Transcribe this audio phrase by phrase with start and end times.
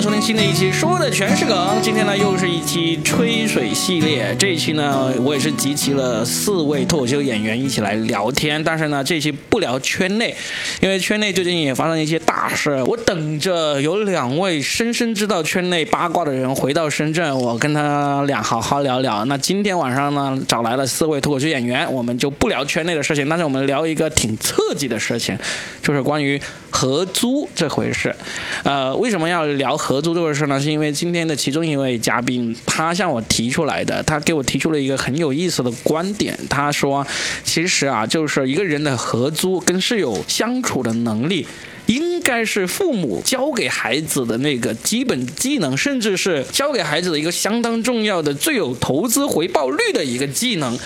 [0.00, 1.78] 家收听新的一期，说的全是梗。
[1.82, 4.34] 今天呢，又是一期吹水系列。
[4.38, 8.62] 这一期呢，我也是集齐了四位脱口秀演员一起来聊天。
[8.64, 10.34] 但是呢，这期不聊圈内，
[10.80, 12.82] 因为圈内最近也发生一些大事。
[12.84, 19.24] 我等着有两位深深知道圈内八卦的人回到深圳，我跟他俩好好聊聊。
[19.26, 25.36] 那今天晚上呢，找来了四位脱口秀演员，我们就不聊圈内的事情，但是我们聊一个挺刺激的事情，
[25.82, 26.40] 就是关于
[26.70, 28.14] 合租这回事。
[28.62, 30.60] 呃，为什么要聊合租这个事呢？
[30.60, 36.38] 是因为今天的其中一位嘉宾，他向我提出来的，他给我提出了一个很有意思的观点。
[36.48, 37.04] 他说，
[37.42, 41.44] 其实啊，就是一个人的合租跟室友相处的能力。
[41.86, 50.78] 应该是父母教给孩子的那个基本技能，甚至是教给孩子的一个相当重要的、最有投资回报率的一个技能。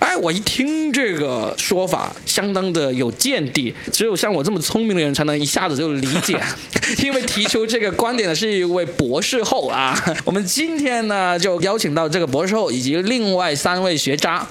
[0.00, 3.74] 哎，我一听这个说法，相当的有见地。
[3.92, 6.38] 只有像我这么聪明的人，才能一下子就理解。
[7.02, 9.94] 因为提出这个观点的是一位博士后啊。
[10.24, 14.46] 我们今天呢，就邀请到这个博士后以及另外三位学渣，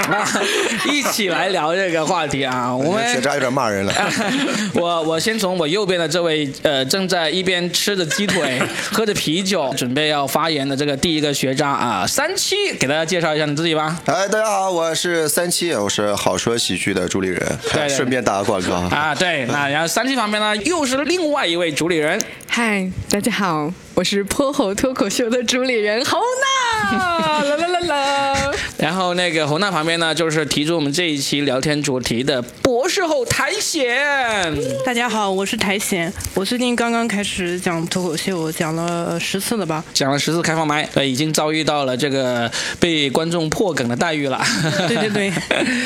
[0.90, 2.74] 一起来聊这个话题啊。
[2.74, 3.92] 我们学渣有点骂人了。
[4.74, 8.60] 我我先从我右边的这位，呃，正在一边吃着鸡腿，
[8.92, 14.00] 喝着啤酒，准备要发言的这个第一个学渣啊，三七，给大家介绍一下你自己吧。
[14.04, 14.65] 哎，大家好。
[14.70, 19.14] 我是三七，我是好说喜剧的主理人，顺便打个广告啊。
[19.14, 22.20] 对，那然后三七旁边呢，又是另外一位主理人。
[22.48, 26.92] 嗨，大家好，我是泼猴脱口秀的主理人侯娜。
[27.42, 28.52] 啦啦啦啦。
[28.76, 34.54] 然后那个侯娜旁边呢，就是提出我们这一期聊天主题的博士后苔藓。
[34.84, 36.12] 大家好，我是苔藓。
[36.34, 39.82] 我最近刚刚开始讲脱口秀，讲了十次了吧？
[39.94, 44.44] 讲了十次开放麦，呃，已经遭遇到了这个被观众破梗的待遇了。
[44.86, 45.32] 对 对对，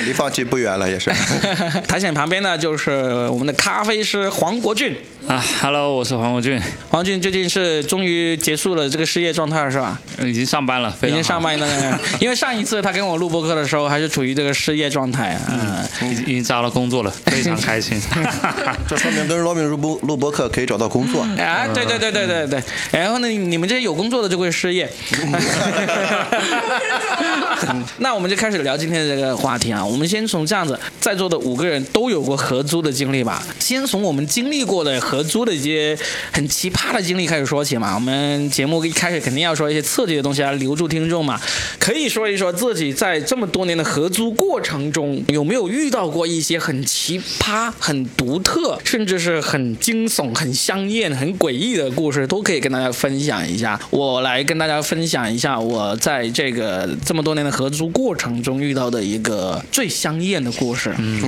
[0.05, 1.13] 离 放弃不远了，也是。
[1.87, 2.91] 苔藓旁边呢，就是
[3.29, 4.97] 我们的咖啡师黄国俊。
[5.31, 6.61] 啊，Hello，我是黄国俊。
[6.89, 9.97] 黄俊最近是终于结束了这个失业状态是吧？
[10.25, 12.01] 已经上班了，已经上班了。
[12.19, 15.39] 因为上一次他跟我录播客的时候，还是处于这个失业状态。
[15.49, 18.03] 嗯，已经已经找到工作了，非常开心。
[18.89, 21.23] 这说明跟罗敏录播录播客可以找到工作。
[21.39, 22.61] 啊，对对对对对对。
[22.91, 24.91] 然后呢，你们这些有工作的就会失业。
[27.99, 29.85] 那我们就开始聊今天的这个话题啊。
[29.85, 33.43] 我们先从这样子，在座的五个人都有过合租的经历吧。
[33.59, 35.99] 先从我们经历过的合租的一些
[36.33, 37.95] 很奇葩的经历开始说起嘛。
[37.95, 41.41] 我们节目一开始肯定要说一些刺激的东西来留住听众嘛。
[41.79, 53.79] 可以说一说自己在这么多年的合租过程中，有没有遇到过一些很奇葩、很独特，甚至是很惊悚、很香艳、很诡异的故事，都可以跟大家分享一下。
[53.91, 60.95] 我来跟大家分享一下我在这个这么多年的合租过程中遇到的一个最香艳的故事。
[60.99, 61.21] 嗯，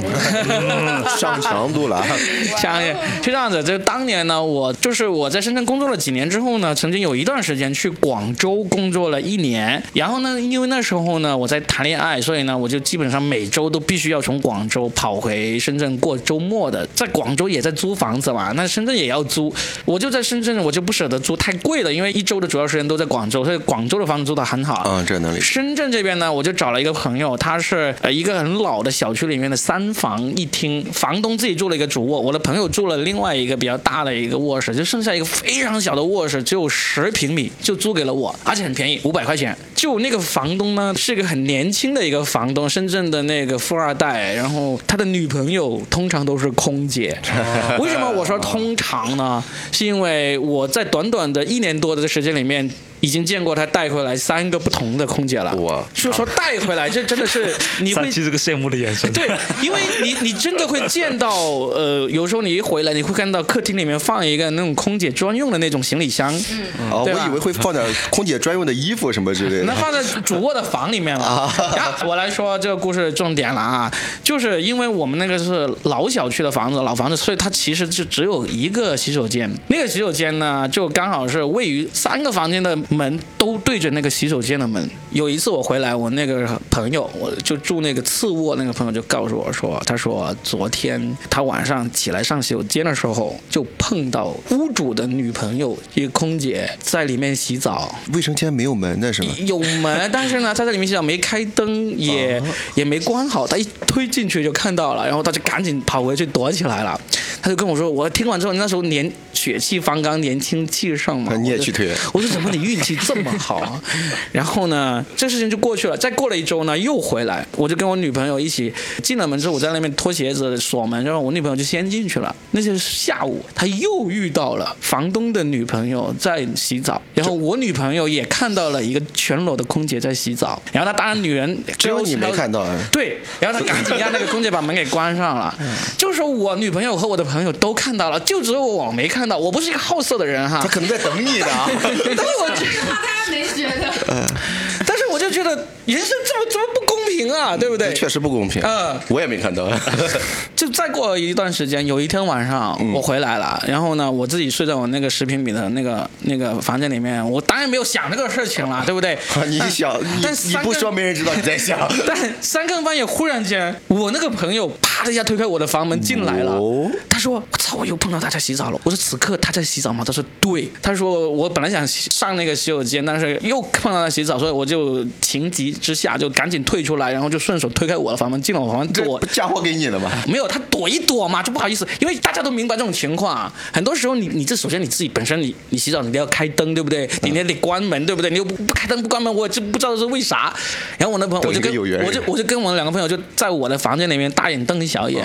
[1.19, 2.05] 上强度了，
[2.57, 2.97] 香艳。
[3.21, 19.53] 就这样子，就当年呢，我就是我在深圳工作了几年之后呢，曾经有一段时间去广州工作了一年，然后呢，因为那时候呢我在谈恋爱，所以呢我就基本上每周都必须要从广州跑回深圳过周末的，在广州也在租房子嘛，那深圳也要租，
[19.85, 24.85] 我就在深圳我就不舍得租太贵了，因为一周的主要时间都在广州，所以广州的房子租的很好。
[24.87, 25.41] 嗯，这能力。
[25.41, 39.57] 深圳这边呢，我就找了一个朋友，他是呃一个很老的小区里面的三房一厅，房东自己住了一个主卧，我的朋友住了另外一个比较大的一个卧室，就剩下一个非常小的卧室，只有十平米，就租给了我，而且很便宜，五百块钱。
[39.75, 47.19] 就那个房东呢，是一个很年轻的一个房东，深圳的那个富二代，然后他的女朋友通常都是空姐。
[47.81, 49.43] 为什么我说通常呢？
[49.73, 52.71] 是因为我在短短的一年多的时间里面。
[53.03, 55.53] 已经见过他带回来三个不同的空姐了。
[55.57, 55.85] 哇！
[55.93, 57.53] 就说带回来，这真的是
[57.83, 59.13] 你会这个羡慕的眼神。
[59.13, 59.29] 对，
[59.61, 61.35] 因为你你真的会见到，
[61.75, 66.33] 呃，有时候你一回来，你会看到客厅里面放一个那种空姐专用的那种行李箱。
[66.79, 66.91] 嗯。
[66.93, 69.65] 哦，我以为会放点空姐专用的衣服什么之类的。
[69.65, 71.25] 那放在主卧的房里面了。
[71.25, 71.99] 啊。
[72.07, 73.93] 我来说这个故事重点了啊，
[74.23, 79.53] 就是因为我们那个是老小区的房子，老房子，所以它其实就只有一个洗手间。
[79.67, 82.79] 那个洗手间呢，就刚好是位于三个房间的。
[82.95, 84.89] 门都对着那个洗手间的门。
[85.11, 97.95] 有一次我回来，我那个朋友，我就住那个次卧，那个朋友就告诉我说，他说昨天他晚上起来上洗手间的时候，就碰到屋主的女朋友一个空姐在里面洗澡。
[98.15, 99.29] 卫生间没有门的是吗？
[99.47, 102.43] 有门，但是呢，他在里面洗澡没开灯，也
[102.75, 106.99] 也没关好，他一推进去就看到了，然后他就赶紧跑回去躲起来了。
[107.43, 113.81] 他就跟我说，我听完之后，那时候年血气方刚，年轻气盛嘛，你也去推我说怎么你运气这么好啊？
[114.33, 115.97] 然后呢，这事情就过去了。
[115.97, 122.35] 再过了一周呢，又回来，我就跟我女朋友一起进了门之后，我在那边脱鞋子锁门，然后我女朋友就先进去了。
[122.51, 135.55] 那是下午，他又遇到了房东的女朋友在洗澡，然后我女朋友也看到了一个全裸的空姐在洗澡，然后她当然女人只有你没看到啊对，然后他赶紧让那个空姐把门给关上了。
[135.97, 139.39] 就是说我女朋友和我的朋友都看到了，就只有我没看到。
[139.39, 141.47] 我不是一个好色的人哈他，可能在等你呢。
[141.83, 143.93] 但是我他没觉得。
[144.87, 145.51] 但是我就觉得
[145.87, 147.93] 人生这么这么不公平啊，对不对？
[147.95, 148.63] 确实不公平。
[148.63, 149.69] 嗯我也没看到。
[150.57, 159.19] 就再过了一段时间，有一天晚上嗯我回来了，然后呢，我自己睡在我那个十平米的那个那个房间里面，我当然没有想这个事情了，对不对？
[159.49, 161.79] 你想，但你你不说，没人知道你在想。
[162.07, 166.53] 但三更半夜忽然间，我那个朋友啪的一下推开我的房门进来了。
[166.53, 179.27] 哦他说：“我操，我又碰到他在洗澡了。”我说：“此刻他在洗澡吗？”他说：“对。”他说：“我本来想上那个洗手间，但是又碰到他洗澡，所以我就情急之下就赶紧退出来，然后就顺手推开我的房门，进了我房门躲不。
[179.27, 180.11] 嫁祸给你了吗？
[180.27, 183.53] 没有，他躲一躲嘛，就不好意思，因为大家都明白这种情况啊。
[183.73, 187.09] 很多时候你，你这首先你自己本身你你洗澡你都要开灯，对不对？
[187.23, 188.31] 你也得关门，对不对？
[188.31, 190.53] 你又不不开灯不关门，我就不知道是为啥。
[190.99, 191.75] 然后我那朋友我就跟
[192.05, 195.25] 我就我就跟我两个朋友就在我的房间里面大眼瞪小眼，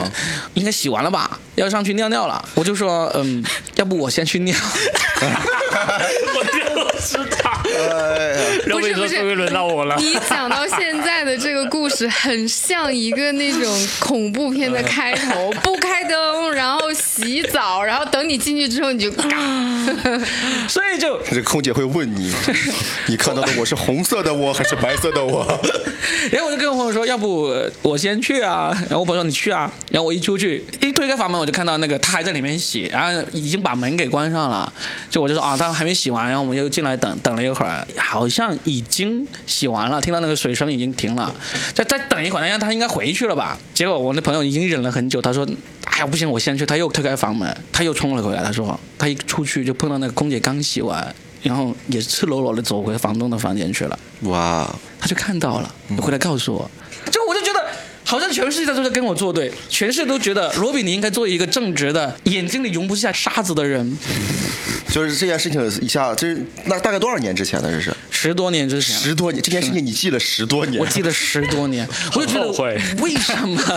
[0.54, 1.40] 应该洗完了吧？
[1.56, 3.44] 要上去尿尿了，我就说嗯，
[3.76, 4.56] 要不我先去尿。
[5.20, 9.96] 我就知道，哎呀，然后你说不是终于轮到我了。
[9.98, 19.30] 你讲到现在的这个故事，很像一个那种恐怖片的开头，不开灯， 然后洗澡，然后等你进去之后，你就嘎。
[20.68, 22.34] 所以就这空姐会问你，
[23.08, 25.46] 你看到的我是红色的我还是白色的我？
[26.32, 28.72] 然后我就跟我朋友说，要不我先去啊。
[28.90, 29.72] 然后我朋友说你去啊。
[29.92, 34.72] 然后我一出去，一推开房门，我就看到那个他还在里面洗，然后已经把门给关上了。
[35.10, 36.28] 就我就说啊，他还没洗完。
[36.28, 41.34] 然后我们又进来等等了一会儿，好像已经洗完了，听到那个水声已经停了。
[41.74, 43.58] 再再等一会儿，他应该回去了吧？
[43.74, 45.46] 结果我那朋友已经忍了很久，他说。
[45.90, 46.64] 哎呀，不行，我先去。
[46.64, 48.44] 他又推开房门，他又冲了回来。
[48.44, 53.98] 他说，他一出去就碰到那个空姐刚洗完，然后也赤裸裸的走回房东的房间去了。
[54.24, 56.70] 哇，他就看到了，回来告诉我，
[57.10, 57.66] 就我就觉得。
[58.08, 63.98] 好像全世界都在跟我作对，全世界都觉得罗比你应该做一个正直的、眼睛里容不下沙子的人。
[64.90, 67.70] 就是这件事情一下，这是那大概多少年之前的？
[67.70, 70.82] 这是十多年之前，十多年，这件事情你记了十多年。
[70.82, 72.48] 我记了十多年， 我就觉得
[73.02, 73.62] 为什么？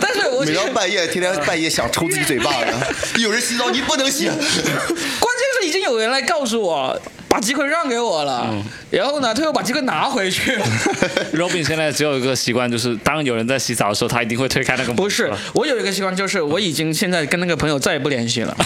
[0.00, 2.72] 但是我每到半夜，天天半夜想抽自己嘴巴子，
[3.20, 4.26] 有人洗澡你不能洗。
[4.26, 4.46] 关键
[5.60, 8.52] 是已经有人来告诉我，把机会让给我了，
[8.90, 10.58] 然后呢，他又把机会拿回去。
[11.36, 14.96] Robin 现在只有一个习惯，就是当有人在洗澡的时候，他一定会推开那个门。
[14.96, 18.56] 不是，我有一个习惯，就是我已经现在跟那个朋友再也不联系了。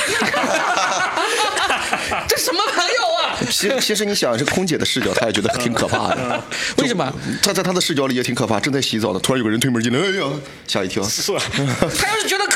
[2.29, 3.37] 这什么朋友啊？
[3.50, 6.43] 其实其实你想，这空姐的视角，她也觉得挺可怕的。
[6.79, 7.12] 为什么？
[7.43, 10.25] 她在她的视角里也挺可怕，正在洗澡呢，突然有个人推门进来，哎呀，
[10.67, 11.03] 吓一跳。
[11.03, 11.32] 是。
[11.32, 12.47] 她要是觉得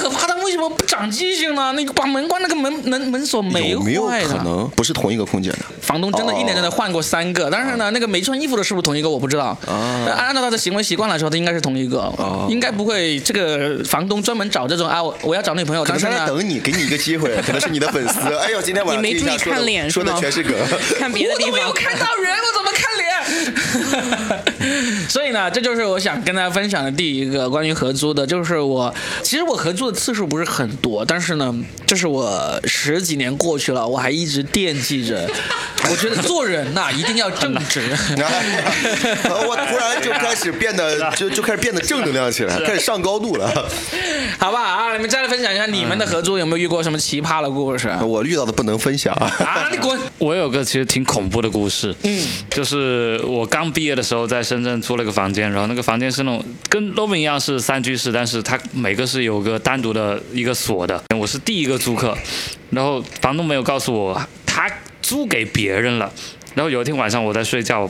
[0.57, 1.73] 什么不长记性呢？
[1.73, 4.29] 那个把门关，那个门门门锁没有没有坏的。
[4.29, 5.59] 可能不是同一个空间的？
[5.81, 9.57] 房东真的一年真的换过三个，但是呢，那个没穿衣服的是不是同一个我不知道。
[9.67, 12.13] 但按照他的行为习惯来说，他应该是同一个，
[12.49, 18.35] 应该不会这个房东专门找这种啊，我我要找女朋友，可能但是呢，是在等你，给你一个机会， 可能是你的粉丝。
[18.37, 20.53] 哎呦，今天晚上你没注意看脸说的是吗全是梗。
[20.99, 21.73] 看别的地我都没有。
[21.73, 24.56] 看到人，我怎么看脸？
[25.09, 31.55] 所以呢，这就是我想跟大家分享的第一个关于合租的，就是我其实我合租的次数不是很多，但是呢，
[31.87, 35.29] 就是我十几年过去了，我还一直惦记着。
[35.91, 37.81] 我觉得做人呐、一定要正直。
[38.17, 38.29] 然
[39.31, 43.47] 后我突然就开始变得就就开始变得正能量起来，开始上高度了。
[44.39, 47.91] 好不好啊，你们再来分享一下你们的合租有没有遇过什么奇葩的故事？
[48.03, 49.15] 我遇到的不能分享。
[49.15, 49.99] 啊，你滚！
[50.19, 61.03] 我有个其实挺恐怖的故事，嗯，就是我刚毕业的时候在深圳租了个房间，然后那个房间是那种跟 Robin 一样是三居室，但是它每个是有个单独的一个锁的。
[61.19, 62.17] 我是第一个租客，
[62.71, 64.71] 然后房东没有告诉我他
[65.07, 66.13] 租给别人了，
[66.57, 67.89] 然后有一天晚上我在睡觉，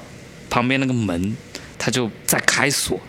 [0.51, 1.35] 旁边那个门
[1.79, 3.01] 它就在开锁。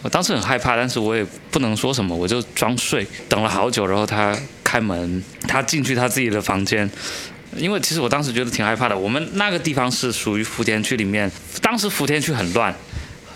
[0.00, 6.90] 我当时很害怕，但是我也不能说什么，我就装睡，等了好久，然后他开门，他进去他自己的房间，
[7.54, 8.96] 因为其实我当时觉得挺害怕的。
[8.96, 11.30] 我们那个地方是属于福田区里面，
[11.60, 12.74] 当时福田区很乱，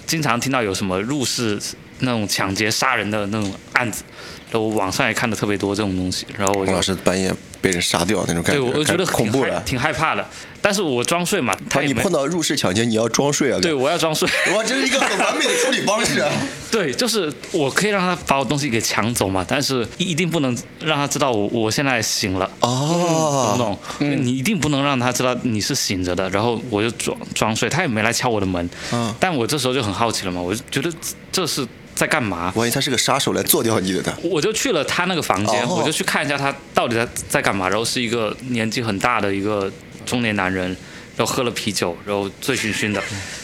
[0.06, 1.61] 经常听到有什么入室
[1.99, 4.02] 那种抢劫、杀人的那种案子，
[4.50, 6.26] 然后网上也看的特别多这种东西。
[6.38, 7.30] 然后我老师半夜
[7.66, 9.61] 被人杀掉那种感哎觉，对，我就觉得恐怖了。
[9.66, 10.25] 挺害怕的。
[10.62, 13.58] 但是我装睡嘛，他也没你碰到入室抢劫，你要装睡啊？
[13.61, 14.28] 对，我要装睡。
[14.54, 16.30] 哇，这是一个很完美的处理方式啊！
[16.70, 22.49] 对，就是我可以让他把我东西给抢走嘛，但是一定不能让他知道我我现在醒了。
[22.61, 24.25] 哦懂不哦，懂？
[24.25, 28.68] 你一定不能让他知道你是醒着的，然后我就装装睡，他也没来敲我的门。
[28.92, 30.94] 嗯但我这时候就很好奇了嘛，我就觉得
[31.32, 32.52] 这是在干嘛？
[32.54, 34.14] 万一他是个杀手来做掉你的呢？
[34.22, 37.68] 我就去了他那个房间，哦我就去看一下他到底在在干嘛。
[37.68, 39.72] 然后是一个年纪很大的一个
[40.04, 40.76] 中年男人，
[41.16, 43.02] 然后喝了啤酒，然后醉醺醺的。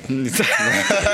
[0.08, 0.44] 你在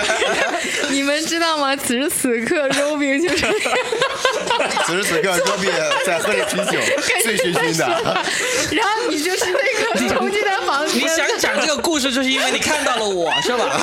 [0.91, 1.77] 你们知道吗？
[1.77, 3.47] 此时此刻，Robin 就是
[4.87, 5.71] 此时此刻，Robin
[6.05, 6.81] 在喝着啤酒，
[7.23, 8.25] 醉醺醺的。
[8.73, 13.81] 然后你就是那个冲进他房间，你想讲这个故事，就是因为你看到了我，是吧？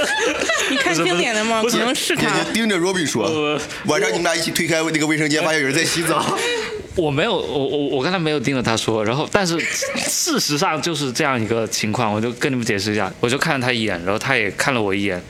[0.70, 1.62] 你看经典的吗？
[1.68, 2.42] 可能是眼他。
[2.44, 6.38] 睛盯着 Robin 说，晚上你们俩一起推开那个卫生间，发现有人在洗澡。
[6.96, 9.58] 我没有，我我我刚才没有盯着他说，然后但是
[10.08, 15.20] 事实上就是这样一个情况，我就跟你们解释一下，我就看了他一眼，然后他也看了我一眼，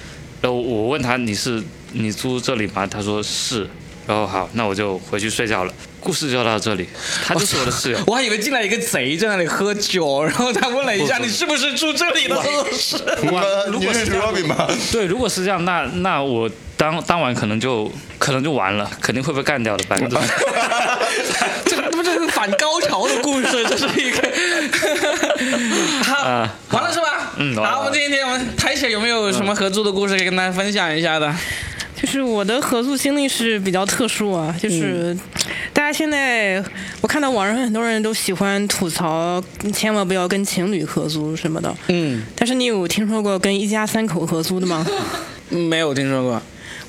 [0.40, 2.86] 然后我问他你是你租这里吗？
[2.86, 3.68] 他说是，
[4.06, 5.72] 然后好，那我就回去睡觉了。
[6.00, 6.86] 故事就到这里，
[7.24, 7.98] 他就是我的室友。
[8.06, 12.36] 我还以为进来一个贼在那里喝酒，然后他问了一下你是不是住这里的？
[12.72, 12.98] 是
[13.70, 14.68] 如果是这样 Robin 吗？
[14.92, 20.06] 对，如果是这样，那那我当当晚可能就可能就完了，肯定会被干掉的，百分
[21.66, 24.28] 这不这是反高潮的故事，这是一个。
[26.04, 27.32] 好，啊完了是吧？
[27.36, 31.34] 嗯完了好，我们今天我们台姐有没有什么合租的故事可以跟大家分享一下的？
[32.00, 35.16] 就是我的合租经历是比较特殊啊，就是
[35.72, 36.62] 大家现在
[37.00, 41.74] 我看到网上很多人都喜欢吐槽，千万不要跟情侣合租什么的。
[41.88, 44.86] 嗯，但是你有听说过跟一家三口合租的吗？
[45.48, 46.42] 没有听说过。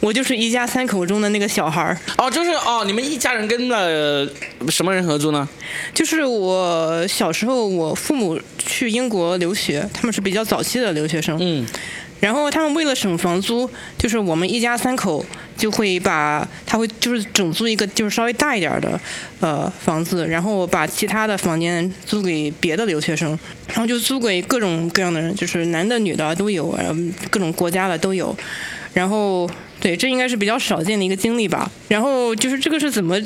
[0.06, 4.30] 我就是一家三口中的那个小孩儿，哦，就是哦，你们一家人跟了
[4.70, 5.50] 什么人合租呢？
[5.96, 11.36] 就是我小时候我父母去英国留学，他们是比较早期的留学生。
[11.42, 11.66] 嗯，
[12.20, 15.26] 然后他们为了省房租，就是我们一家三口
[15.58, 19.02] 就会把他会就是整租一个就是稍微大一点儿的
[19.40, 23.30] 呃房子，然后把其他的房间租给别的留学生，
[23.70, 26.94] 然后就租给各种各样的人，就是男的女的都有，然后
[27.32, 28.38] 各种国家的都有，
[28.94, 29.50] 然后。
[29.86, 31.70] 对，这应该是比较少见的一个经历吧。
[31.88, 33.22] 然后就是这个是怎么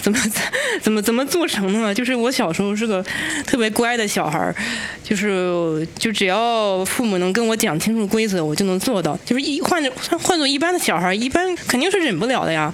[0.00, 0.18] 怎么
[0.80, 1.92] 怎么怎么做成的呢？
[1.92, 3.04] 就是我小时候是个
[3.44, 4.54] 特别乖的小孩儿，
[5.02, 9.18] 就是就只要父母能跟我讲清楚规则，我就能做到。
[9.24, 9.82] 就是一换
[10.22, 12.72] 换做一般的小孩儿，一般肯定是忍不了的呀。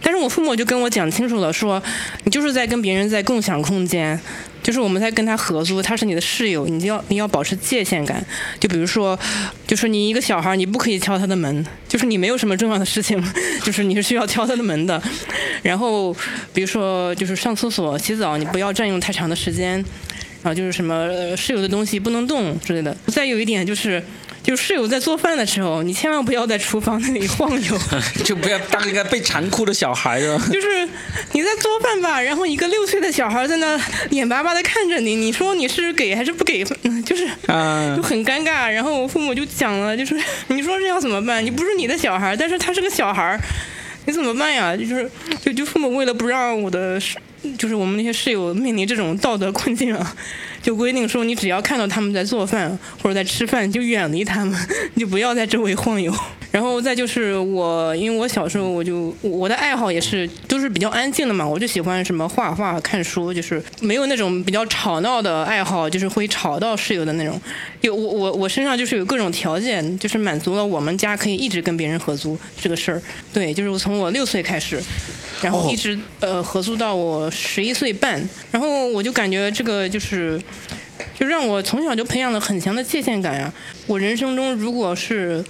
[0.00, 1.82] 但是我父母就跟我讲清楚了，说
[2.24, 4.18] 你就是在跟别人在共享空间，
[4.62, 8.24] 就是我们在跟他合租，他是你的室友，你就要你要保持界限感。
[8.60, 9.18] 就比如说，
[9.66, 13.22] 就是你一个小孩，你不可以敲他的门，就是你没有什么重要的事情，
[13.64, 15.02] 就是你是需要敲他的门的。
[15.62, 16.14] 然后
[16.52, 19.84] 比如说，就是上厕所、洗澡，你不要占用太长的时间。
[20.42, 22.96] 然后就是什么室友的东西不能动之类的。
[23.08, 24.02] 再有一点就是。
[24.48, 27.78] 就室友在做饭的时候，你千万不要在厨房那里晃悠。
[28.24, 30.42] 就不要当一个被残酷的小孩是吧？
[30.50, 30.88] 就是
[31.32, 33.78] 你在做饭吧，然后一个六岁的小孩在那
[34.08, 36.64] 眼巴巴的看着你，你说你是给还是不给？
[36.84, 38.72] 嗯，就是啊就很尴尬。
[38.72, 41.44] 然后我父母就讲了，就是你说这要怎么办？
[41.44, 43.38] 你不是你的小孩，但是他是个小孩，
[44.06, 44.74] 你怎么办呀？
[44.74, 45.10] 就是
[45.44, 47.18] 就就父母为了不让我的室，
[47.58, 50.16] 就是我们那些室友面临这种道德困境啊，
[50.68, 54.54] 就规定说你只要看到他们在做饭或者在吃饭，就远离他们，
[54.92, 56.12] 你 就不要在周围晃悠。
[56.52, 67.40] 然后再就是我，因为我小时候我就我的爱好也是都是比较安静的嘛，我就喜欢什么画画、看书，就是没有那种比较吵闹的爱好，就是会吵到室友的那种。
[67.80, 73.00] 有我我我身上就是有各种条件，就是满足了我们家可以一直跟别人合租这个事儿。
[73.32, 74.82] 对，就是我从我六岁开始，
[75.40, 80.38] 然后一直、呃合租到我十一岁半，然后我就感觉这个就是。
[81.18, 83.52] 就让我从小就培养了很强的界限感呀、
[83.86, 85.44] 我人生中如果是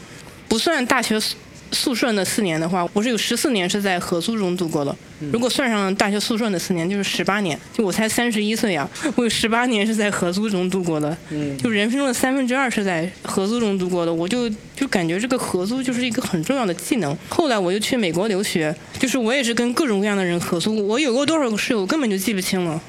[0.48, 1.36] 不算大学宿
[1.70, 4.96] 宿舍那四年的话，我是有十四年是在合租中度过的。
[5.30, 7.58] 如果算上大学宿舍那四年，就是十八年。
[7.74, 11.14] 就我才三十一岁呀，我有十八年是在合租中度过的。
[11.62, 17.14] 就人生中的三分之二是在合租中度过的，我就就感觉这个合租就是一个很重要的技能。
[17.28, 22.80] 后来我又去美国留学，就是我也是跟各种各样的人合租，我有过多少个室友根本就记不清了。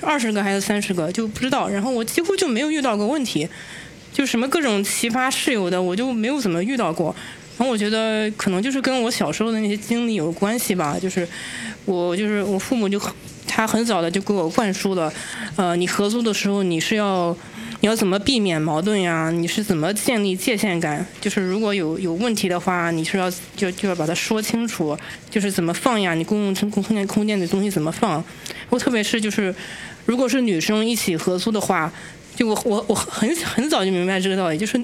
[0.00, 3.48] 二十个还是三十个就不知道，然后我几乎就没有遇到过问题，
[4.12, 7.14] 就什么各种奇葩室友的我就没有怎么遇到过。
[7.58, 11.26] 然后我觉得可能就是跟我小时候的那些经历有关系吧，就是
[11.84, 13.00] 我就是我父母就
[13.46, 15.12] 他很早的就给我灌输了，
[15.56, 17.36] 呃，你合租的时候你是要。
[17.86, 19.30] 你要怎么避免矛盾呀？
[19.30, 21.06] 你是怎么建立界限感？
[21.20, 24.98] 就是如果有有问题的话，你是要就就要把它说清楚，
[25.30, 26.12] 就是怎么放呀？
[26.12, 28.24] 你公共空空间空间的东西怎么放？
[28.70, 29.54] 我特别是就是，
[30.04, 31.92] 如果是女生一起合租的话。
[32.36, 34.78] 就我我我很很早就明白这个道理，就是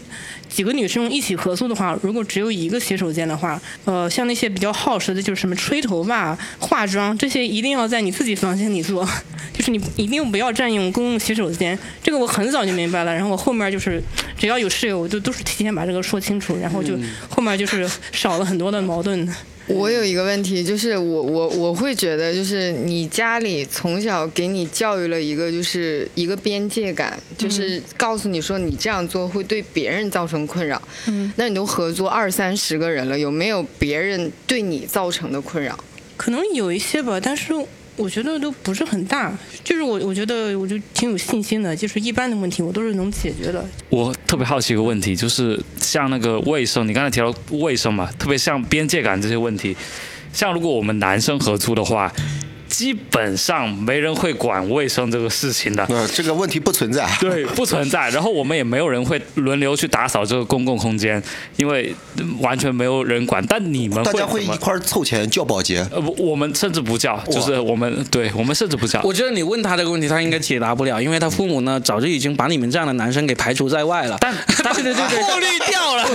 [0.48, 9.06] 几个女生一起合租的话，如果只有一个洗手间的话，呃，像那些比较耗时的，就是什么吹头发、化妆这些，一定要在你自己房间里做，
[9.52, 11.78] 就是你一定不要占用公共洗手间。
[12.02, 14.02] 这个我很早就明白了，然后我后面就是
[14.38, 19.28] 只要有室友，我就都是提前把这个说清楚，然后就后面就是少了很多的矛盾。
[19.68, 30.80] 我有一个问题，就是我我我会觉得，就是你家里从小给你教育了一个，就是一个边界感，就是告诉你说你这样做会对别人造成困扰。
[31.06, 35.78] 嗯，那你都合作二三十个人了，有没有别人对你造成的困扰？
[36.16, 37.52] 可能有一些吧，但是
[37.96, 39.32] 我觉得都不是很大。
[39.62, 43.64] 就是我我觉得我就挺有信心的，就是一般的问题我都是能解决的。
[43.90, 49.76] 我特别好奇一个问题，就是像那个卫生，你刚才提到卫生嘛，特别像边界感这些问题，
[50.32, 52.12] 像如果我们男生合租的话，
[52.72, 55.84] 基本上没人会管卫生这个事情的。
[55.90, 57.06] 呃，这个问题不存在。
[57.20, 58.08] 对， 不存在。
[58.08, 61.22] 然后我们也没有人会轮流去打扫这个公共空间，
[61.56, 61.94] 因为
[62.40, 63.44] 完全没有人管。
[63.46, 65.86] 但你们大家会一块儿凑钱叫保洁。
[65.92, 69.02] 呃，不，我们甚至不叫，就是我们对我们甚至不叫。
[69.02, 76.06] 我觉得你问他这个问题，他应该解答不了，因为他父母呢早就已经把你们这样的男生给排除在外了，但 但对对对对，过滤掉了。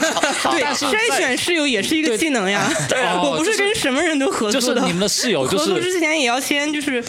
[0.52, 2.68] 对， 筛选室友也是一个技能呀。
[2.90, 4.82] 对啊我不是是跟什么人都合就是租的。
[4.86, 7.04] 你们的室友就合租是之前也要先就是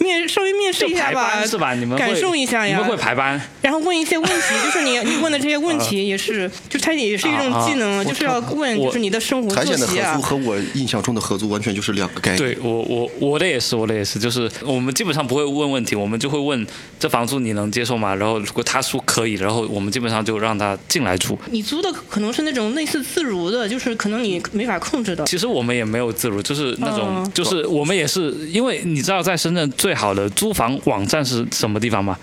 [0.00, 1.74] 面稍微面试一下吧是吧？
[1.74, 2.76] 你们感受一下呀。
[2.76, 3.40] 你们会排班？
[3.60, 10.22] 然后问一些问题，就是你 你问的这些问题也是，就它也是一种技能，就是要问就是你的生活苔作息啊藓的合租。
[10.22, 12.38] 和我印象中的合租完全就是两个概念。
[12.38, 16.66] 对我我我的也是，我的也是，就是我们基本上不会问问题，我们就会问
[16.98, 18.14] 这房租你能接受吗？
[18.14, 21.38] 然后如果他说可以，然后我们基本上就让他进来住。
[21.50, 25.24] 你租的可能是那种类似自如的，就是可能你没法控制的。
[25.24, 32.16] 其实我们也没有自如，就是那种，嗯就是我们也是，因为你知道在深圳最好的租房网站是什么地方吗？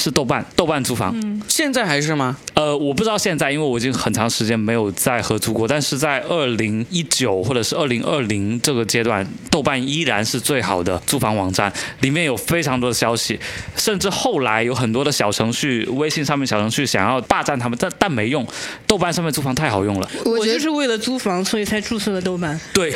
[0.00, 1.12] 是豆瓣，豆瓣租房。
[1.14, 2.36] 嗯现在还是吗？
[2.54, 13.38] 呃，我不知道现在，因为我已经很长时间没有再合租过，但是在二零一九或者是二零二零这个阶段，豆瓣依然是最好的租房网站，里面有非常多的消息，
[13.76, 18.46] 甚至后来有很多的小程序，微信上面小程序想要霸占他们，但但没用，
[18.86, 20.08] 豆瓣上面租房太好用了。
[20.24, 22.58] 我觉得我就是为了租房，所以才注册了豆瓣。
[22.72, 22.92] 对，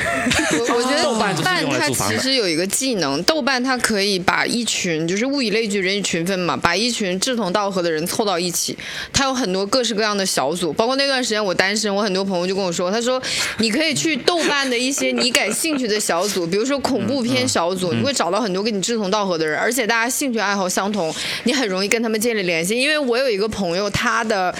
[0.58, 8.76] 我我觉得豆瓣它租房的其实有一个技能，豆瓣它可以把一群就是物以类聚，人以群分嘛，把一群志同道合的人凑到一起。
[9.12, 13.20] 他有很多各式各样的小组，包括那段时间我单身，我很多朋友就跟我说，他说
[13.58, 21.12] 你可以去豆瓣的一些你感兴趣的小组，比如说恐怖片小组，你会找到很多跟你志同道合的人，而且大家兴趣爱好相同，
[21.44, 22.78] 你很容易跟他们建立联系。
[22.78, 24.54] 因为我有一个朋友，他的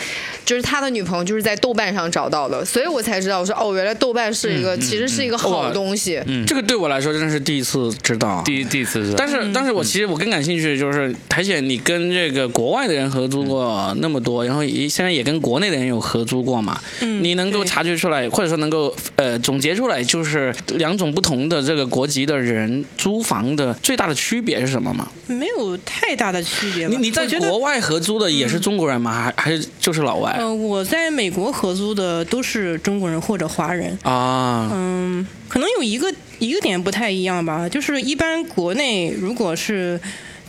[0.44, 6.20] 就是他的女朋友就是在豆瓣上找到的，所以我才知道，我说哦，原来豆瓣是一个、其实是一个好东西。
[6.26, 8.42] 嗯这个对我来说真的是第一次知道。
[8.44, 16.80] 第一第一次知道，但是，但是我其实我更感兴趣的就是，苔姐，你跟这个国外的人合租过那么多，然后也现在也跟国内的人有合租过嘛？
[17.00, 25.08] 嗯你能够察觉出来，或者说能够呃总结出来，就是两种不同的这个国籍的人租房的最大的区别是什么吗？
[25.26, 26.86] 没有太大的区别。
[26.88, 29.12] 你你在国外合租的也是中国人吗？
[29.12, 33.96] 还还是就是老外呃，我在美国合租的都是中国人或者华人。
[34.02, 34.70] 啊？
[34.72, 40.00] 嗯，可能有一个一个点不太一样吧，就是一般国内如果是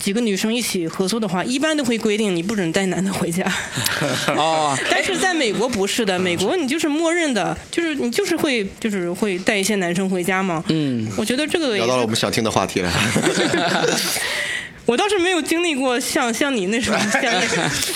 [0.06, 3.44] 几个女生一起合租的话，一般都会规定你不准带男的回家。
[4.38, 10.62] 哦， 但是在美国不是的，美国你就是默认的，就是你就是会就是会带一些男生回家嘛。
[10.68, 12.92] 嗯，我觉得这个也聊到了我们想听的话题了。
[14.86, 17.22] 我倒是没有经历过像像你那种 像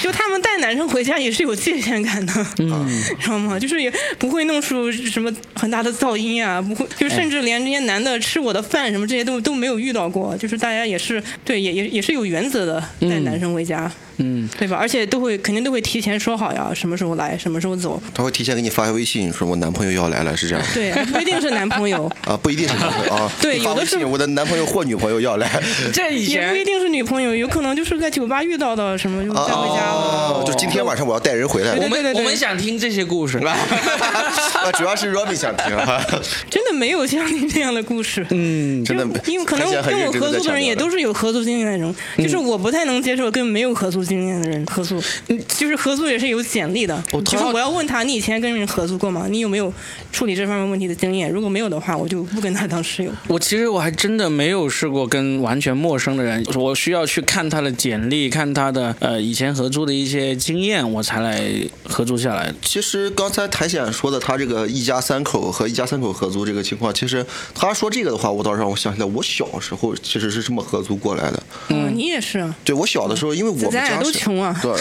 [0.03, 3.59] 就他们带男生回家也是有界限感的，嗯，知道吗？
[3.59, 14.76] 就是也不会弄出什么很大的噪音啊，不会，就甚至连这些男的吃我的饭什么这些都都没有遇到过，就是大家也是对也也也是有原则的带男生回家，嗯，对吧？
[14.76, 20.64] 而且都会肯定都会提前说好呀，什么时候来，什么时候走，他会提前给你发微信，说我男朋友要来了，是这样。
[20.74, 23.33] 对，不一定是男朋友，啊，不一定是男朋友啊。
[23.40, 25.48] 对有的是微信，我的男朋友或女朋友要来。
[25.92, 30.40] 这以前也不一定是女朋友，有可能就是在酒吧遇到的什么就带回家了。
[30.40, 31.74] 哦，就今天晚上我要带人回来。
[31.76, 33.38] 我们我们想听这些故事。
[33.44, 36.04] 啊，主要是 Robin 想听啊。
[36.50, 38.26] 真的没有像你这样的故事。
[38.30, 49.26] 嗯，真的因为因为可能跟我合租的人也都是有合租经验的人，就是我不太能接受跟没有合租经验的人合租，嗯就是合租也是有简历的，就是我要问他你以前跟人合租过吗？
[49.28, 49.72] 你有没有
[50.12, 51.30] 处理这方面问题的经验？
[51.30, 53.10] 如果没有的话，我就不跟他当室友。
[53.28, 61.42] 我其实我还真的没有试过跟完全陌生的人，我我需要去看他的简历，看他的呃以前合租的一些经验，我才来
[61.88, 62.54] 合租下来。
[62.62, 71.42] 其实刚才苔藓说的，他这个一家三口和一家三口合租这个情况，其实他说这个的话，我倒是让我想起来，我小时候其实是这么合租过来的。
[71.70, 72.54] 嗯，你也是啊。
[72.64, 74.70] 对我小的时候，因为我们咱俩家都穷啊对，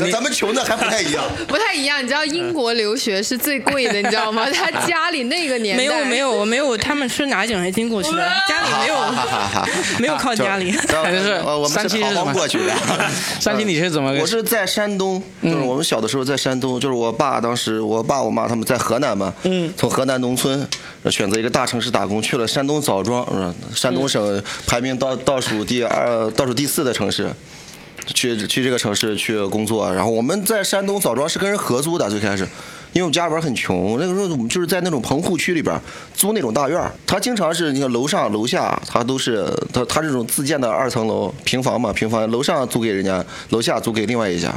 [0.00, 1.24] 那咱们穷的还不太一样。
[1.46, 4.48] 不太一样，你知道英国留学是最贵的，你知道吗？
[4.50, 9.67] 他家里那个年代没有没有，我没有，他们是拿奖学金过去的，家里没有哈哈哈哈
[9.98, 10.72] 没有靠家里。
[10.72, 12.72] 反正是呃我们是逃三七是什么荒过去的。
[13.40, 14.12] 山西，你是怎么？
[14.20, 20.66] 我是在山东，就是我们小的时候在山东，就是我爸当时我爸我妈他们在河南嘛，嗯，从河南农村
[21.02, 27.30] 呃选择一个大城市打工，去了山东枣庄，是吧山东省排名倒倒数第二、倒数第四的城市。
[28.14, 32.48] 去去这个城市去工作，然后我们在山东枣庄是跟人合租的，最开始，
[32.92, 35.78] 因为我们家里边很穷，那个时候我们就是在那种棚户区里边
[36.14, 44.52] 租那种大院，他经常是你看楼上楼下他都是他他这种自建的二层楼平房嘛，平房楼上租给人家，楼下租给另外一家，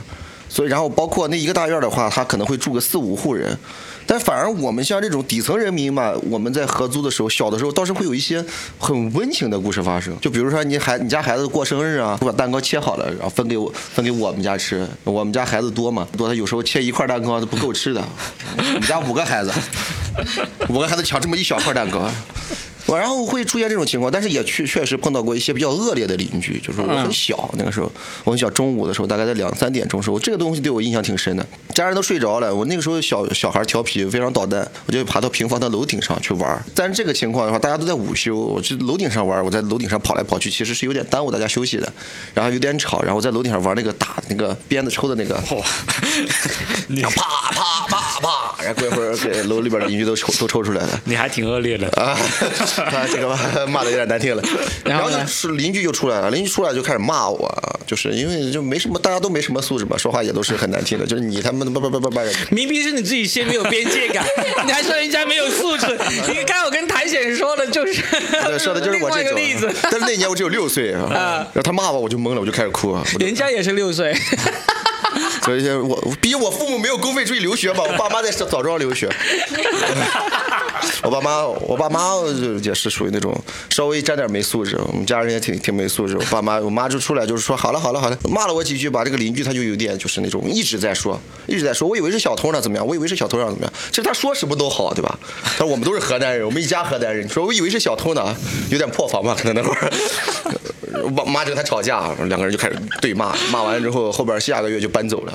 [0.50, 3.58] 所以然后包括那一个大院的话，他可能会住个四五户人。
[4.06, 8.44] 但反而我们像这种底层人民嘛，我们在合租的时候，小的时候倒是会有一些
[8.78, 10.18] 很温情的故事发生。
[10.20, 14.88] 就比如说你孩你家孩子过生日啊，把蛋糕切好了，然后分给我分给我们家吃。
[15.04, 18.04] 我们家孩子多嘛，多他有时候切一块蛋糕都不够吃的。
[18.58, 19.52] 我们家五个孩子，
[20.70, 22.10] 五个孩子抢这么一小块蛋糕。
[22.86, 27.92] 我然后会出现这种情况，但是也确确实碰到过一些比较恶劣的邻居，就是我很小那个时候，
[28.24, 31.46] 我很小，中午的时候大概在两三点钟时候，这个东西对我印象挺深的。
[31.74, 36.64] 家人都睡着了，我那个时候小小孩调皮，非常捣蛋，我就爬到平房的楼顶上去玩。
[36.76, 41.92] 但是这个情况的话，大家都在午休，我去楼顶上玩，我在楼顶上跑来跑去，其实是有点耽误大家休息的，
[42.34, 45.36] 然后有点吵，然后在楼顶上玩那个打那个鞭子抽的那个，
[46.90, 51.02] 然后啪啪啪啪，然后过一会儿给楼里边的邻居都抽都抽出来了。
[51.06, 51.88] 你还挺恶劣的。
[51.92, 52.18] 啊，
[52.76, 54.44] 他这个骂的有点难听了，
[54.86, 57.50] 然后呢是邻居就出来了，邻居出来就开始骂我，
[57.86, 64.26] 就是因为就没什么，大家都没什么素质嘛，说话也都是很难听的，就是你他妈的叭叭叭叭叭，明明是你自己先没有边界感，
[64.66, 65.88] 你还说人家没有素质。
[66.28, 68.02] 你看我跟苔藓说的就是，
[68.46, 69.70] 对说的就是我这种个例子。。
[69.84, 71.08] 但是那年我只有六岁啊，
[71.54, 74.14] 然后他骂我我就懵了，我就开始哭啊，人家也是六岁，
[75.44, 79.10] 所以我毕竟我父母没有公费出去留学嘛，我爸妈在枣庄留学。
[81.04, 83.36] 我爸妈，我爸妈就也是属于那种
[83.70, 86.18] 稍微沾点没素质，我们家人也挺挺没素质。
[86.18, 89.04] 我爸妈，我妈就出来就是说好了好了好了，骂了我几句吧。
[89.04, 92.86] 这个邻居他就有点就是那种一直在说，一直在说，我以为是小偷呢，怎么样？
[92.86, 93.74] 我以为是小偷呢，怎么样？
[93.90, 95.20] 其实他说什么都好，对吧？
[95.44, 97.26] 他说我们都是河南人，我们一家河南人。
[97.26, 98.36] 你说我以为是小偷呢，
[98.70, 99.36] 有点破防吧？
[99.38, 99.92] 可能那会儿。
[101.04, 105.31] 我妈就跟他吵架，两个人就开始对骂，骂完了之后，后边下个月就搬走了，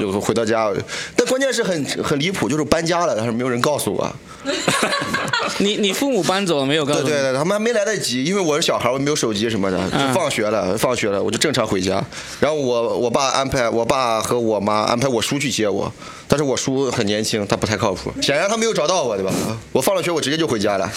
[0.00, 0.72] 就回到家。
[1.16, 4.10] 但关键是很很离谱，就是搬家了，但是没有人告诉我。
[5.58, 6.84] 你你父母搬走了没有？
[6.84, 12.02] 告诉对对对，他们还没来得及，因为我是小孩，我没有手机什么的，就放学了，放学了，我就正常回家。
[12.38, 15.92] 然后我我爸安排，我爸和我妈安排我叔去接我，
[16.28, 19.32] 但是我叔很年轻，他不太靠谱，显然他没有找到我，对吧？
[19.72, 20.88] 我放了学，我直接就回家了，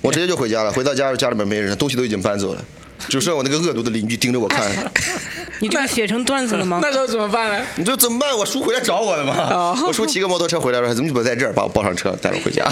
[0.00, 0.72] 我直接就回家了。
[0.72, 2.64] 回到家，家里面没人，东西都已经搬走了，
[3.08, 4.70] 只剩我那个恶毒的邻居盯着我看。
[5.60, 6.80] 你这个写成段子了吗？
[6.82, 7.64] 那时候怎么办呢？
[7.76, 8.36] 你说怎么办？
[8.36, 9.34] 我叔回来找我了嘛？
[9.52, 12.66] 哦我叔骑个摩托车回来了，怎么怎么在这儿把我抱上车带我回家？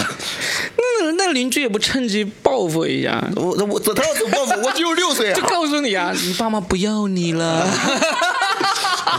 [0.77, 4.61] 那那邻居也不趁机报复一下，我我他要怎么报复？
[4.61, 5.47] 我只有六岁啊 就！
[5.47, 7.67] 告诉你啊，你爸妈不要你了。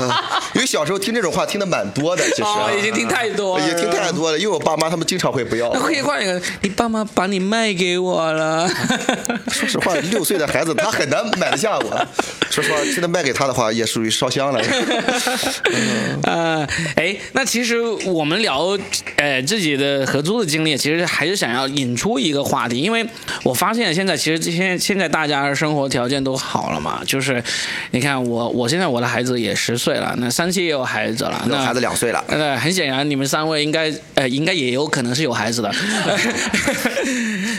[0.54, 4.38] 因为小时候听这种话听的蛮多的，其实、啊哦，已经听太多了，也听太多了。
[4.38, 5.74] 因为我爸妈他们经常会不要我。
[5.74, 8.68] 那可以换一个，你爸妈把你卖给我了。
[9.50, 12.06] 说实话，六岁的孩子他很难买得下我。
[12.50, 14.60] 说实话，现在卖给他的话，也属于烧香了。
[16.24, 18.78] 呃，哎，那其实我们聊
[19.16, 23.06] 呃自己的合租的经历，其实还是想要引出一个话题，因为
[23.42, 27.42] 我发现现在其实这些现在大家生活条件都好了嘛，就是
[27.92, 35.72] 你看我我现在我的孩子也十岁了，那三七也有孩子了，那那孩子两岁了，呃，很显然你们三位应该呃应该也有可能是有孩子的，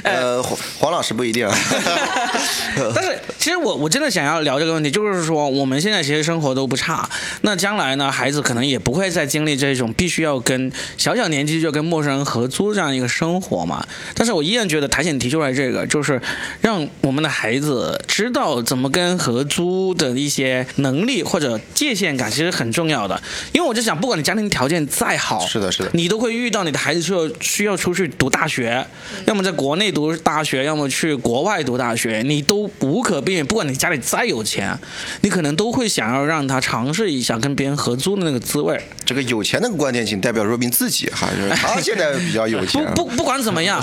[0.04, 1.50] 呃，黄黄老师不一定。
[2.96, 7.08] 但是其实我我真的想要聊这个问题，就是说我们现在其实生活都不差，
[7.42, 13.86] 那将来呢，孩子可能也不会再经历这种必须要跟小小年纪就跟陌生人合租这样一个生活嘛。
[14.16, 16.22] 但是我依然觉得苔藓提出来这个，就是
[16.62, 23.22] 让我们的孩子知道怎么跟合租的一些能力或者界限感，其实很重要的。
[23.52, 28.86] 因为我就想，不管你家庭条件再好，是的是的你都会遇到你的孩子需要需要出去读大学，
[29.26, 33.46] 要么在国内读大学，要么去国外读大学，你都无可避免。
[33.46, 34.78] 不管你家里再有钱，
[35.22, 38.82] 你可能都会想要让他尝试一下跟别人合租的那个滋味。
[39.06, 42.84] 这个有钱那个观点仅代表若冰自己哈，就是他现在比较有钱。
[42.96, 43.82] 不不不管怎么样，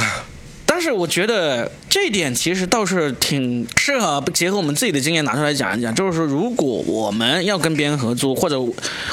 [0.67, 5.93] 但是我觉得这一点其实倒是挺适合结合我们自己的经验拿出来讲一讲。
[5.93, 8.57] 就是说，如果我们要跟别人合租，或者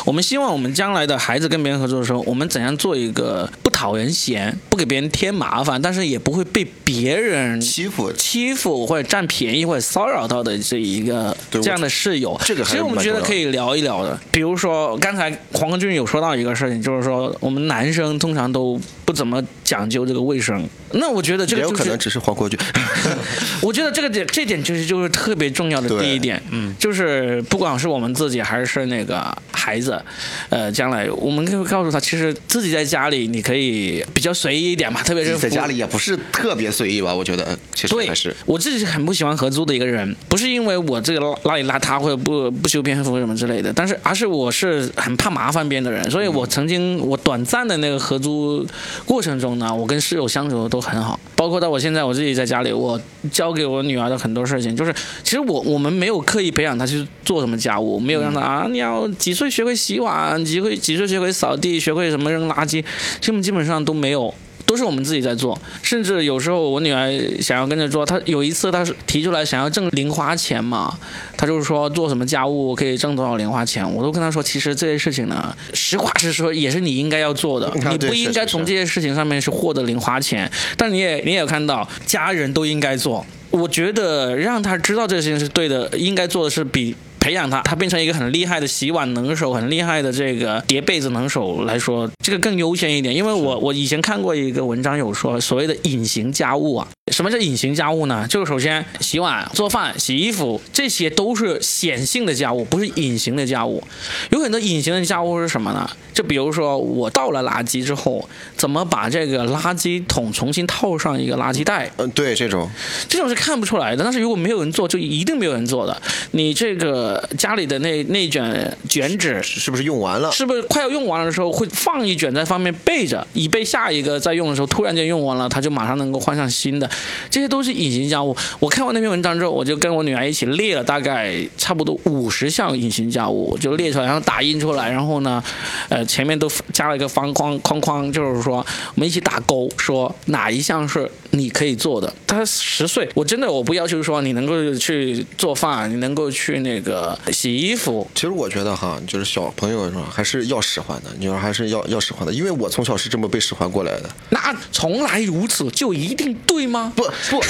[0.06, 14.16] 我们希望我们将来的孩子跟别人合作的时候，我们怎样做一个不讨人嫌、不给别人添麻烦，但是也不会被别人欺负欺负或者占便宜或者骚扰到的这一个这样的室友，这个其实我们觉得可以聊一聊的。
[14.32, 20.64] 比如说刚才黄克军有说到一个事情，就是说我们男生通常都不怎么讲究这个卫生。
[20.92, 22.58] 那我觉得这个就是有可能只是黄国军。
[23.62, 30.02] 我觉得这个点，这点就是就是特别重要的第一点，嗯，就是不管是我们自己还是那个孩子，
[30.50, 37.14] 呃，将来我们可以告诉他，其实自己在家里你可以比较随意一点嘛，特别是在家里也不是特别随意吧？
[37.14, 48.66] 我觉得其实对还是，我自己是很不喜欢合租的一个人，不是因为我这个邋里邋遢或者不不修边幅什么之类的，但是而是我是很怕麻烦别人的人，所以我曾经我短暂的那个合租
[49.06, 53.00] 过程中呢，我跟室友相处的都很好，包括到我现在我自己在家里，我
[53.32, 54.94] 教给我女儿的很多事情，就是
[55.24, 62.84] 其实我我们没有刻意培养她去做什么家务，没有让她啊你要几岁学会洗碗，几岁几岁学会扫地，学会什么扔垃圾，
[63.20, 64.34] 基本基本上都没有。
[64.68, 67.10] 都是我们自己在做，甚至有时候我女儿
[67.42, 71.00] 想要跟着做，她有一次她是提出来想要挣零花钱嘛，
[71.38, 86.94] 她就是说做什么家务可以挣多少零花钱，我都跟她说，其实这些事情呢，实话实说也是你应该要做的，啊你不应该从这些事情上面去获得零花钱，但你也你也有看到，家人都应该做，我觉得让她知道这些事情是对的，应该做的是比。
[87.28, 93.14] 培养他，他变成一个很厉害的洗碗能手，很厉害的这个叠被子能手来说，这个更优先一点。
[93.14, 98.26] 因为我我以前看过一个文章，有说所谓的隐形家务啊，什么叫隐形家务呢？
[98.30, 103.84] 就是首先洗碗、做饭、洗衣服，这些都是显性的家务，不是隐形的家务。
[104.30, 105.90] 有很多隐形的家务是什么呢？
[106.14, 111.92] 就比如说我倒了垃圾之后，怎么把这个垃圾桶重新套上一个垃圾袋？
[111.98, 112.70] 嗯，对这种
[113.10, 116.02] 这种是看不出来的，但是如果没有人做，就一定没有人做的。
[116.32, 120.32] 你这个家里的那那卷卷纸，是不是用完了？
[120.32, 126.90] 是不是快要用完了的时候会放一卷在方面备着，以备下一个再用的时候突然间用完了，他就马上能够换上新的。
[127.30, 128.36] 这些都是隐形家务。
[128.60, 135.44] 我看完那篇文章之后，我就跟我女儿一起列了大概差不多五十项隐形家务，就列出来，然后打印出来，然后呢，
[135.90, 138.58] 呃，前面都加了一个方框框框，就是说
[138.96, 142.14] 我们一起打勾，说哪一项是你可以做的。
[142.26, 154.10] 他十岁，我真的我不要求说你能够去做饭，你能够去那个洗衣服，其实我觉得哈，就是小朋友是吧，还是要使唤的，你说还是要要使唤的，因为我从小是这么被使唤过来的。
[154.30, 156.92] 那从来如此就一定对吗？
[156.96, 157.44] 不不，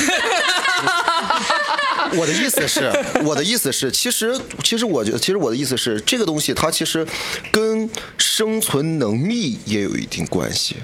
[2.18, 2.92] 我的意思是，
[3.24, 7.06] 我的意思是，其实其实我觉得，其实我的意思是，这个东西它其实
[7.52, 10.76] 跟生存能力也有一定关系。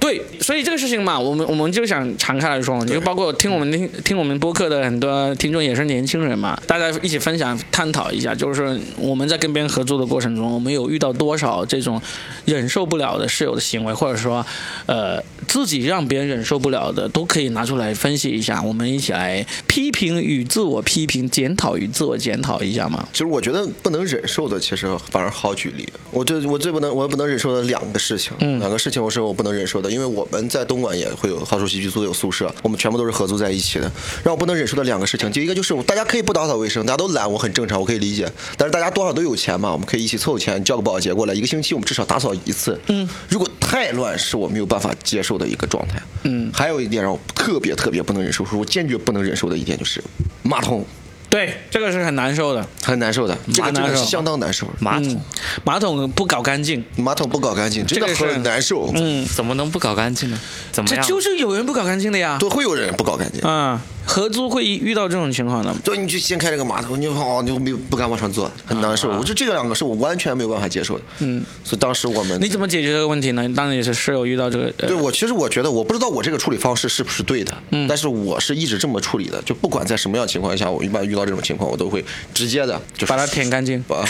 [0.00, 12.02] 对，所以这个事情嘛，我们我们就想敞开来说，就包括听我们听听我们播客的很多听众也是年轻人嘛，大家一起分享探讨一下，就是我们在跟别人合作的过程中，我们有遇到多少这种
[12.44, 14.44] 忍受不了的室友的行为，或者说，
[14.86, 23.06] 呃，自己让别人忍受不了的，都可以拿出来分析一下，我们一起来批评与自我批评，检讨与自我检讨一下嘛。
[23.12, 25.88] 其实我觉得不能忍受的，其实反而好举例。
[26.10, 33.92] 我最我最不能我不能忍受的两个事情，嗯两个事情我是我不能忍受的，因为我们在东莞也会有好说喜剧租有宿舍，我们全部都是合租在一起的。
[34.24, 38.26] 让我不能忍受的两个事情，第一个就是大家可以不打扫卫生，大家都懒，我很正常，我可以理解。
[38.56, 42.80] 但是大家多少都有钱嘛，我们可以一起凑钱，叫个保洁过来，一个星期我们至少打扫一次。
[42.88, 46.02] 嗯，如果太乱，是我没有办法接受的一个状态。
[46.22, 50.02] 嗯，还有一点让我特别特别不能忍受，是我坚决不能忍受的一点就是
[50.42, 50.84] 马桶。
[51.32, 52.62] 对，这个是很难受的。
[52.84, 54.68] 很难受的，这个蛮难受真的是相当难受。
[54.80, 55.18] 马桶、
[55.64, 58.92] 马桶不搞干净，马桶不搞干净，真的这个很难受。
[58.94, 60.38] 嗯，怎么能不搞干净呢？
[60.70, 61.02] 怎么样？
[61.02, 62.36] 这就是有人不搞干净的呀。
[62.38, 63.40] 都会有人不搞干净。
[63.44, 65.74] 嗯，合租会遇到这种情况的。
[65.84, 69.08] 对，你就掀开这个马桶，你哦，你就没有不敢往上坐，很难受。
[69.10, 71.04] 我觉得这两个是我完全没有办法接受的。
[71.20, 73.48] 嗯，所以当时我们你怎么解决这个问题呢？
[73.54, 83.82] 当你是室友遇到这个，呃对我其实我觉得我不知道我这个处理方式是不是对的，嗯，但是我是一直这么处理的，就不管在什么样情况下，我一般遇到这种情况，我都会直接的就把它舔干净。
[83.88, 84.02] 把，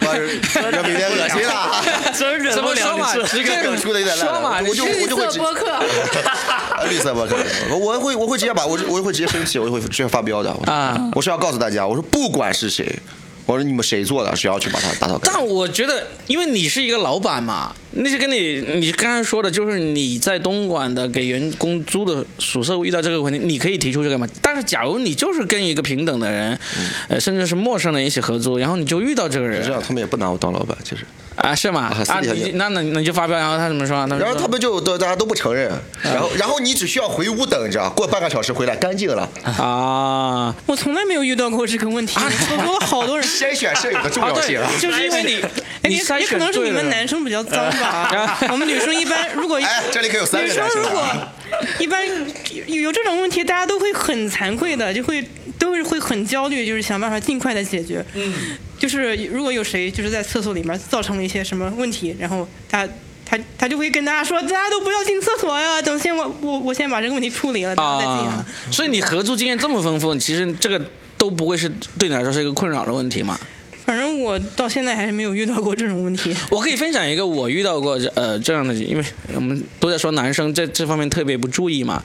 [0.00, 1.82] 把人民别恶心了。
[2.16, 5.66] 真忍不怎么说嘛这个梗出的有点烂说嘛，我就你我就会直绿色播客，
[6.90, 7.36] 绿色播客，
[7.70, 10.50] 我会我会直接把我我会直接生气，我就会直接发飙的。
[10.66, 12.98] 啊我是要告诉大家，我说不管是谁，
[13.46, 15.18] 我说你们谁做的，谁要去把它打扫。
[15.22, 24.28] 但我觉得，因为你是一个老板嘛，那些跟你你刚才说的，就是你在东莞的给员工租的宿舍遇到这个问题，你可以提出这个嘛。
[24.42, 26.58] 但是假如你就是跟一个平等的人，
[27.08, 31.04] 呃，甚至是陌生人一起合租，然后你就遇到这个人这样他们也不拿我当老板，其实。
[31.38, 31.92] 啊，是吗？
[32.08, 32.20] 啊，
[32.54, 33.96] 那那那你就发表，然后他怎么说？
[34.18, 35.70] 然后他们就都大家都不承认，
[36.02, 39.28] 然后然后你只需要回屋等着，过半个小时回来干净了。
[39.44, 43.26] 啊，我从来没有遇到过这个问题，我说了好多人。
[43.28, 45.44] 筛选舍友的重要性啊！，就是因为你
[45.88, 48.38] 你可能是你们男生比较脏吧。
[48.50, 51.06] 我们女生一般如果哎这里可有三个女生如果
[51.78, 52.04] 一般
[52.66, 55.24] 有有这种问题，大家都会很惭愧的，就会
[55.58, 58.04] 都是会很焦虑，就是想办法尽快的解决。
[58.14, 58.34] 嗯，
[58.78, 62.88] 就是如果有谁就是在厕所里面造成了一些什么问题，然后他。
[63.30, 70.82] 他他就会跟大家说，大家都不要进厕所呀，等先我我我先把这个问题处理了，大家再进啊啊。，所以你合租经验这么丰富，其实这个
[71.18, 73.38] 都不会是对你来说是一个困扰的问题嘛？
[73.88, 76.36] 反正我到现在还是没有遇到过这种问题。
[76.52, 79.02] 我可以分享一个我遇到过呃这样的，因为
[79.34, 82.02] 我们都在说男生在这方面特别不注意嘛，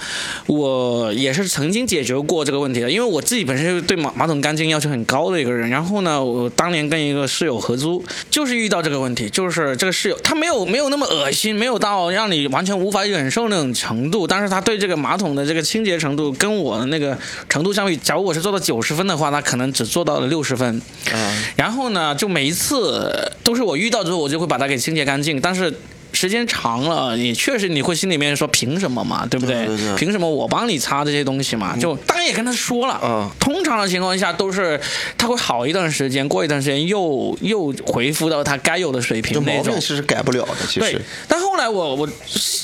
[0.47, 17.17] 我也是曾经解决过这个问题的，因为我自己本身就是对马马桶干净要求很高的一个人，然后呢，我当年跟一个室友合租，就是遇到这个问题，就是这个室友他没有没有那么恶心，没有到让你完全无法忍受那种程度，但是他对这个马桶的这个清洁程度跟我的那个
[17.49, 23.11] 程度相比，假如我是做到九十分的话，他可能只做到了六十分，嗯然后然后呢，就每一次
[23.43, 25.41] 都是我遇到之后，我就会把它给清洁干净。
[25.41, 25.73] 但是
[26.13, 29.65] 时间长了，你确实你会心里面说凭什么嘛，对不对？
[29.65, 31.75] 对对对凭什么我帮你擦这些东西嘛？
[31.75, 34.79] 就当然也跟他说了，嗯通常的情况下都是
[35.17, 39.81] 他会好一段时间，过一段时间又又恢复到他该有的水平那种毛病。
[39.81, 42.07] 是改不了的，其对实。，但后来我我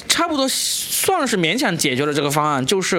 [0.07, 2.97] 差不多算是勉强解决了这个方案，就是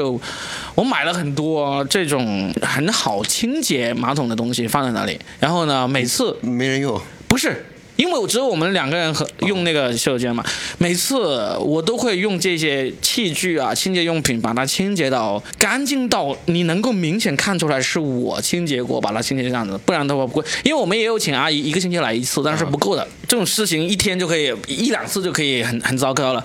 [0.75, 7.65] 我买了很多这种很好清洁马桶的东西放在那里，然后呢，每次没人用，不是。
[8.01, 10.43] 因为只有我们两个人和用那个洗手间嘛，
[10.79, 11.19] 每次
[11.61, 20.45] 我都会用这些器具啊、清洁用品把它清洁到干净到你能够明显看出来是我清洁过，把它清洁这样子，不然的话不会。
[20.65, 26.43] 因为我们也有请阿姨一个星期来一次，但是不够的，这种事情一天就可以一两次就可以很很糟糕了。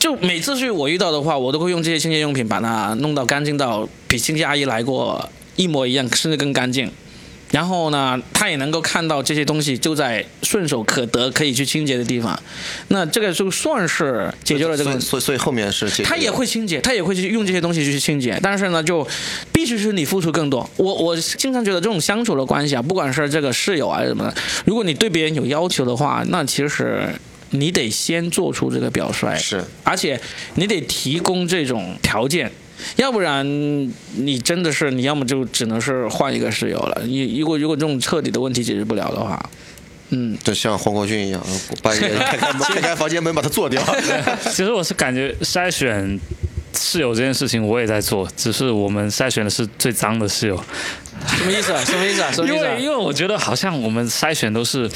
[0.00, 6.90] 就每次是我遇到的话，我都会用这些清洁用品把它弄到干净到比清洁阿姨来过一模一样，甚至更干净。
[7.50, 12.38] 然后呢，他也能够看到这些东西就在顺手可得、可以去清洁的地方，
[12.88, 15.22] 那这个就算是解决了这个所以。
[15.22, 19.06] 所以后面是解决他也会清洁，他也会去用这些东西去清洁，但是呢，就
[19.52, 20.68] 必须是你付出更多。
[20.76, 24.34] 我我经常觉得这种相处的关系啊，不管是这个室友啊什么的，
[24.64, 27.08] 如果你对别人有要求的话，那其实
[27.50, 30.20] 你得先做出这个表率，是而且
[30.54, 32.50] 你得提供这种条件，
[32.96, 33.44] 要不然
[34.16, 37.02] 你真的是你要么就只能是换一个室友了。
[37.04, 39.50] 你如果如果这种彻底的问题解决不了的话，
[40.10, 41.40] 嗯，就像黄国俊一样，
[41.82, 43.82] 半夜开开门 开开房间门把他做掉。
[44.50, 46.18] 其实我是感觉筛选
[46.74, 50.56] 室友这件事情我也在做，只是我们筛选的是最脏的室友，
[51.26, 51.84] 什么意思啊？
[51.84, 52.32] 什么意思啊？
[52.32, 52.82] 什么意思啊因为？
[52.84, 54.88] 因为我觉得好像我们筛选都是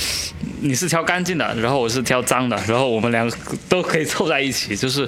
[0.61, 3.37] 你是挑干净的，然后我是挑脏的，然后我们两个
[3.69, 5.07] 都可以凑在一起，就是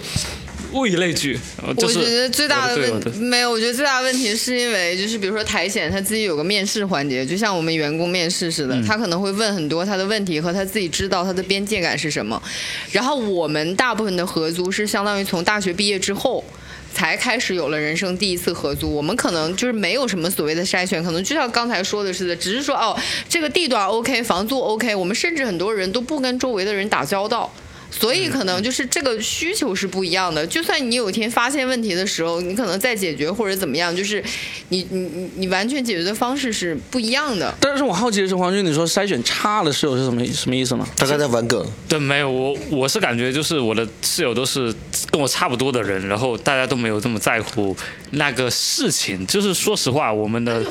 [0.75, 1.39] 物以类聚。
[1.67, 12.43] 我觉得最大的问没有，我觉得最大的问题是因为就是比如说苔藓他自己有个面试环节，就像我们员工面试似的，他可能会问很多他的问题和他自己知道他的边界感是什么。
[12.93, 16.45] 然后我们大部分的合租是相当于从大学毕业之后。
[16.97, 22.97] 才开始有了人生第一次合租，我们可能就是没有什么所谓的筛选，可能就像刚才说的似的，只是说哦，
[23.29, 27.53] 这个地段 OK，房租 OK，我们甚至很多人都不跟周围的人打交道，
[27.99, 30.47] 所以可能就是这个需求是不一样的。
[30.47, 34.23] 就算你有一天发现问题的时候，你可能再解决或者怎么样，就是
[34.69, 37.55] 你你你你完全解决的方式是不一样的。
[37.61, 40.87] 但是我好奇的是，黄军，你说筛选差的室友是什么什么意思呢？
[40.97, 44.75] 大概在玩梗，对，没有我，我是感觉就是我的室友都是
[45.11, 47.77] 跟我差不多的人，然后大家都没有这么在乎
[48.15, 49.27] 那个事情。
[49.27, 50.63] 就是说实话，我们的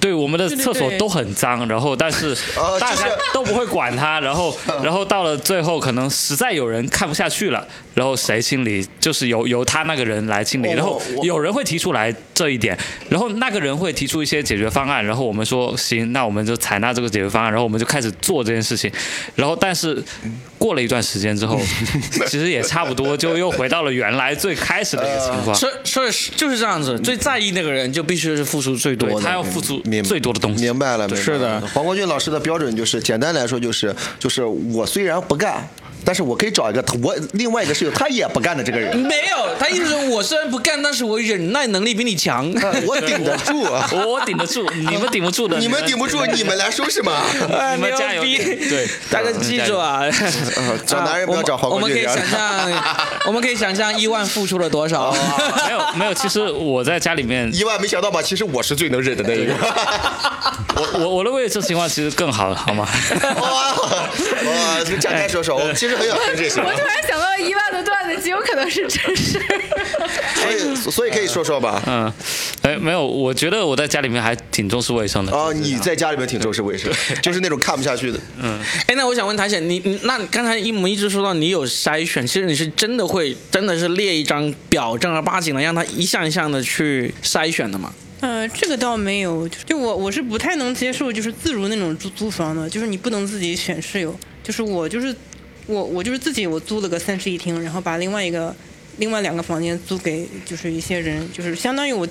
[0.00, 12.76] 对我们的厕所都很脏，然后但是呃 大家都不会管它，然后 然后到了最后，可能实在有人看不下去了，然后谁清理，就是由由他那个人来清理，哦然后有人会提出来这一点，
[13.08, 18.90] 然后那个人会提出一些解决方案，然后我们说行，那我们就采纳这个解决方案，然后我们就开始做这件事情，
[19.34, 20.02] 然后但是
[20.58, 21.58] 过了一段时间之后，
[22.26, 25.54] 其实也差不多，就又回到了原来最开始的一个情况。
[25.54, 29.20] 所以所以就是这样子，最在意那个人就必须是付出最多的。
[29.20, 30.64] 他要付出明最多的东西。
[30.64, 35.68] 明白了，明白了是的黄国俊老师的标准就是，简单来说就是，就是我虽然不干，
[36.06, 42.46] 但是我可以找一个我另外一个室友他也不干的这个人，没有，他意思是我虽然不干，但是我忍耐能力比你强。
[42.86, 43.90] 我顶得住啊。
[44.06, 45.58] 我顶得住，你们顶不住的。
[45.58, 47.24] 你们顶不住，你们来说是吗？
[47.52, 50.02] 哎你们加油对大家记住啊！
[50.56, 52.70] 呃找男人不要找黄我们可以想象，
[53.26, 55.12] 我们可以想象伊万付出了多少。
[55.66, 58.22] 没有没有，其实我在家里面，伊万没想到吧？
[58.22, 59.52] 其实我是最能忍的那一个。
[60.76, 62.86] 我我我认为这情况其实更好，好吗？
[63.40, 69.40] 哇哇，这个展开说说，我其实 很想听这些我，突然想到一万的段子，极有可能是真事。
[70.34, 71.82] 所以所以可以说说吧。
[71.86, 72.12] 嗯，
[72.62, 75.32] 哎，没有，我觉得我在家里面还挺重视卫生的。
[75.32, 76.92] 哦，你在家里面挺重视卫生，
[77.22, 78.18] 就是那种看不下去的。
[78.40, 87.92] 嗯哎，那我想问谭姐，你你那刚才一模一直说到你有筛选，其实你是真的会真的是列一张表，正儿八经的让他一项一项的去筛选的吗？
[88.20, 95.14] 呃，这个倒没有，就就我我是不太能接受就是自如那种租租房的，就是你不能自己选室友，就是我就是
[95.66, 98.54] 我我就是自己我租了个三室一厅，然后把另外一个
[98.98, 102.06] 另外两个房间租给就是一些人，就是相当于我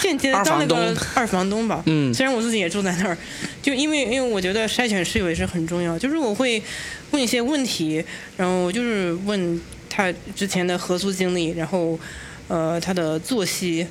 [0.00, 1.82] 间接当那个二房东吧。
[1.86, 3.16] 嗯虽然我自己也住在那儿，
[3.62, 6.62] 就因为因为我觉得筛选室友也是很重要，就是我会
[7.12, 8.04] 问一些问题，
[8.36, 11.98] 然后就是问他之前的合租经历，然后
[12.48, 13.86] 呃他的作息。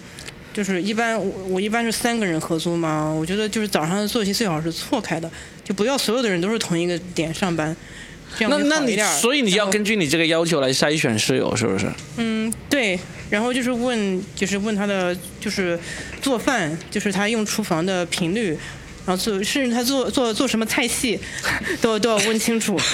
[0.52, 5.30] 就是一般我我一般是三个人合租嘛，我觉得就是早上的作息最好是错开的，
[5.64, 7.74] 就不要所有的人都是同一个点上班，
[8.38, 11.92] 这样那那你所以你要根据你这个要求来筛选室友，是不是？
[12.18, 13.00] 嗯对，
[13.30, 15.80] 然后就是问就是问他的就是
[16.22, 18.58] 做饭，就是他用厨房的频率。
[19.06, 21.20] 然后做，甚至他做做做什么菜系，
[21.82, 22.78] 都都要问清楚。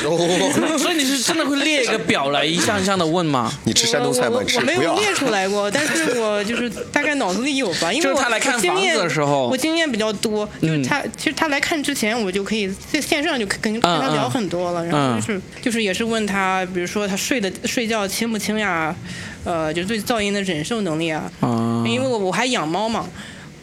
[0.80, 3.52] 所以你是真的会列一个表来一项一项的问吗？
[3.66, 4.40] 你吃山东菜吗？
[4.56, 18.96] 我没有列出来过， 但是我就是大概脑子里有吧，因为我就他来看房子我经验的时候我经验比较多，就是嗯他、其实他来看之前，我就可以在线上就跟跟跟他聊很多了，然后就是、就是也是问他，比如说他睡的睡觉轻不轻呀，
[19.44, 23.06] 呃，就对噪音的忍受能力啊，啊因为我我还养猫嘛。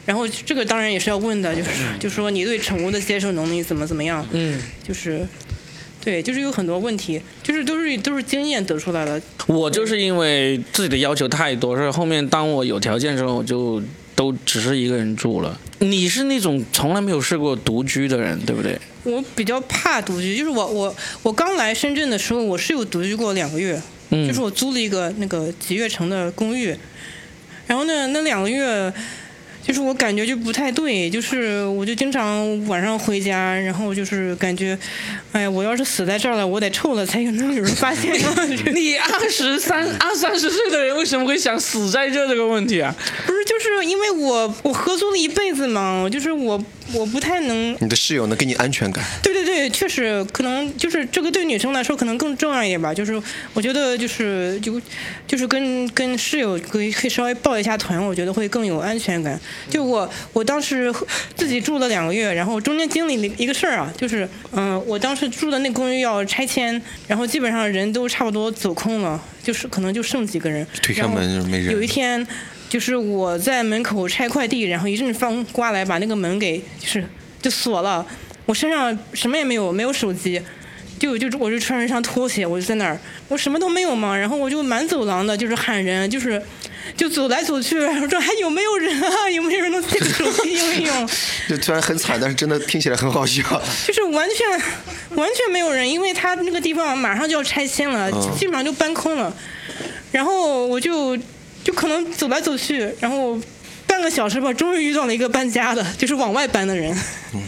[0.04, 5.26] 然后这个当然也是要问的，就是就说你对宠物的接受能力怎么怎么样，嗯，就是，
[6.04, 13.80] 对，就是有很多问题，就是都是都是经验得出来的，我就是因为自己的要求太多，所以后面当我有条件之后，我就
[14.16, 15.58] 都只是一个人住了。
[15.78, 18.78] 你是那种从来没有试过独居的人，对不对？
[19.04, 23.80] 我比较怕独居，就是我我我刚来深圳的时候，我是有独居过两个月，
[24.10, 24.26] 嗯。
[24.26, 26.76] 就是我租了一个那个集悦城的公寓，
[27.66, 28.92] 然后呢，那两个月，
[29.62, 34.76] 就是我感觉就不太对，就是我就经常晚上回家，然后就是感觉，
[35.32, 38.12] 哎呀，我要是死在这儿了，我得臭了才能有人发现。
[38.74, 42.94] 你二十三、 二三十岁的人为什么会想死在这这个问题啊？
[43.26, 49.04] 不是，就是因为我我合租了一辈子嘛，就是我我不太能你的室友能给你安全感。
[49.22, 52.92] 对对对，确实可能就是这个对女生来说可能更重要一点吧。
[52.92, 53.20] 就是
[53.54, 54.80] 我觉得就是就
[55.26, 59.38] 就是跟跟室友可以可以稍微抱一下团，我觉得会更有安全感。
[59.70, 60.92] 就我我当时
[61.36, 70.66] 自己住了两个月，然后中间经历了一个事儿啊，就是嗯、我当时住的那公寓要拆迁，然后基本上人都差不多走空了，就是可能就剩几个人。
[70.82, 72.26] 推开门就是没人有一天。
[72.72, 77.04] 就是我在门口拆快递，然后一阵风刮来，把那个门给就是
[77.42, 78.06] 就锁了。
[78.46, 80.40] 我身上什么也没有，没有手机，
[80.98, 82.98] 就就我就穿着一双拖鞋，我就在那儿，
[83.28, 84.16] 我什么都没有嘛。
[84.16, 86.42] 然后我就满走廊的，就是喊人，就是
[86.96, 89.28] 就走来走去，我说还有没有人啊？
[89.28, 91.06] 有没有人能借个手机用一用？
[91.50, 93.42] 就虽然很惨，但是真的听起来很好笑。
[93.86, 94.48] 就是完全
[95.18, 99.30] 完全没有人，因为他那个地方马上就要拆迁了，基本上就搬空了。
[100.10, 101.18] 然后我就
[101.64, 103.38] 就可能走来走去，然后
[103.86, 106.96] 半个小时吧，终于遇到了一个搬家的，就是往外搬的人，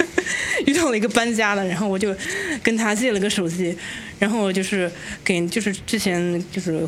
[0.66, 2.14] 遇到了一个搬家的，然后我就
[2.62, 3.76] 跟他借了个手机，
[4.18, 4.90] 然后就是
[5.24, 6.86] 给就是之前就是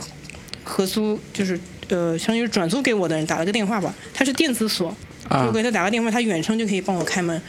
[0.62, 1.58] 合租就是
[1.88, 4.94] 呃相当于转租给我的人打了个电话吧，他是电子锁，
[5.28, 5.44] 啊。
[5.46, 7.40] 就给他打个电话，他远程就可以帮我开门，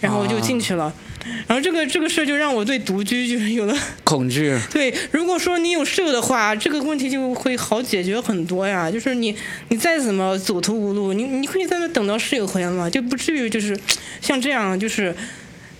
[0.00, 0.92] 然后我就进去了。
[1.46, 4.58] 然后这个这个事儿就让我对独居就是有了 恐惧。
[4.70, 8.90] 对，如果说你有室友的话，这个问题就会好解决很多呀。
[8.90, 9.34] 就是你
[9.68, 13.78] 你再怎么走投无路，你你可以在那等到室友回来嘛，就不至于就是
[14.20, 15.14] 像这样，就是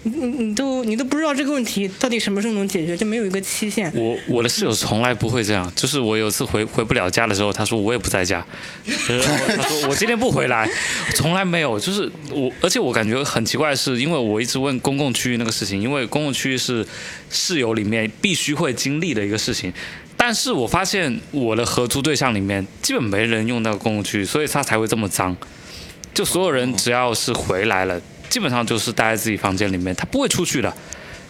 [0.04, 3.92] 你你都你都不知道这个问题到底什么时候能解决，就没有一个期限。
[3.94, 8.44] 我我的室友从来不会这样，就是我有次回回不了家的时候，他说我也不在家，
[8.84, 10.68] 他说我今天不回来，
[11.14, 16.86] 从来没有，就是我，而且我感觉很奇怪的是，因为我一直问公共区域那个事情，因为公共区域是
[17.30, 19.72] 室友里面必须会经历的一个事情。
[20.16, 25.36] 但是我发现我的合租对象里面基本没人用那个公共区域，所以他才会这么脏。
[26.14, 28.00] 就所有人只要是回来了，
[28.32, 30.72] 基本上就是待在自己房间里面，他不会出去的。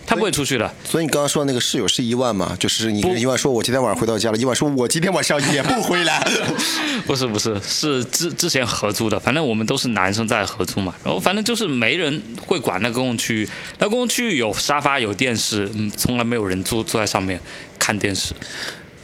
[0.05, 0.69] 他不会出去的。
[0.85, 2.57] 所以你刚刚说的那个室友是一万嘛？
[2.59, 6.21] 就是你跟一万说，我今天晚上回到家了，一万说我今天晚上也不回来。
[7.07, 13.49] 不是不是，是之之前合租的，反正我们都是男生在合租嘛，然后反正就是没人会管那公共区域，
[13.79, 17.41] 那公共区域有沙发有电视，嗯，从来没有人坐坐在上面
[17.79, 18.35] 看电视。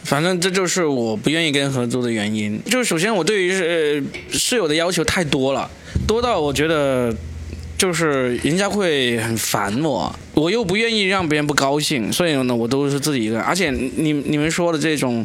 [0.02, 2.60] 反正这就是我不愿意跟合租的原因。
[2.64, 4.02] 就是首先我对于呃
[4.36, 5.70] 室友的要求太多了，
[6.08, 7.14] 多到我觉得
[7.78, 13.44] 就是人家会很烦我，我又不愿意让别人不高兴，所以呢我都是自己一个人。
[13.44, 15.24] 而且你你们说的这种，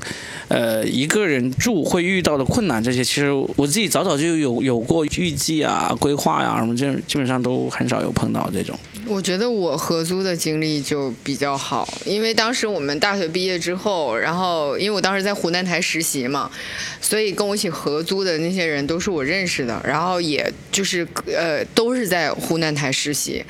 [0.50, 8.78] 呃一个人住会遇到的困难这些，其实我自己早早就有有过预计啊、规划呀、什么，这基本上都很少有碰到这种。
[9.06, 16.50] 我觉得我合租的经历就比较好，因为当时我们大学毕业之后，然后因为我当时在湖南台实习嘛，
[17.02, 23.44] 所以跟我一起合租的那些人都是我认识的，然后也就是呃都是在湖南台实习，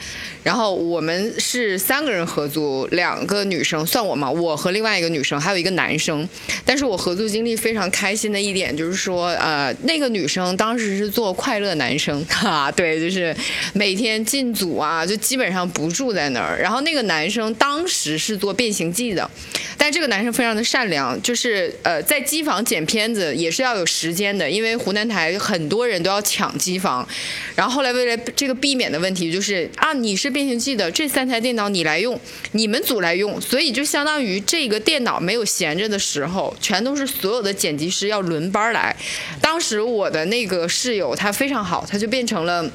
[0.44, 5.40] 然后我们是三个人合租，两个女生算我嘛，我和另外一个女生。
[5.40, 6.28] 还有一个男生，
[6.66, 13.36] 但是我合租经历非常开心的一点就是说，呃那个女生当时是做快乐男生， 哈，对，就是
[13.74, 15.54] 每天进组啊，就基本。
[15.54, 19.30] 上不住在那儿，然后那个男生当时是做变形记的，
[19.78, 27.08] 但这个男生非常的善良，就是呃在机房剪片子也是要有时间的，因为湖南台很多人都要抢机房，
[27.56, 32.20] 然后后来为了这个避免的问题，就是啊你是变形记的，这三台电脑你来用，
[32.52, 38.96] 你们组来用，所以就相当于这个电脑没有闲着的时候，全都是所有的剪辑师要轮班来。
[39.42, 42.70] 当时我的那个室友他非常好，他就变成了。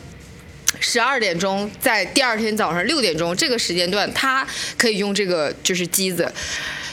[0.81, 4.47] 十二点钟，在第二天早上六点钟这个时间段，他
[4.77, 6.31] 可以用这个就是机子。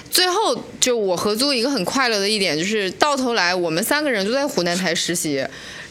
[0.09, 5.45] 最后就我合租一个很快乐的一点，就是到头来我们三个人都在湖南台实习，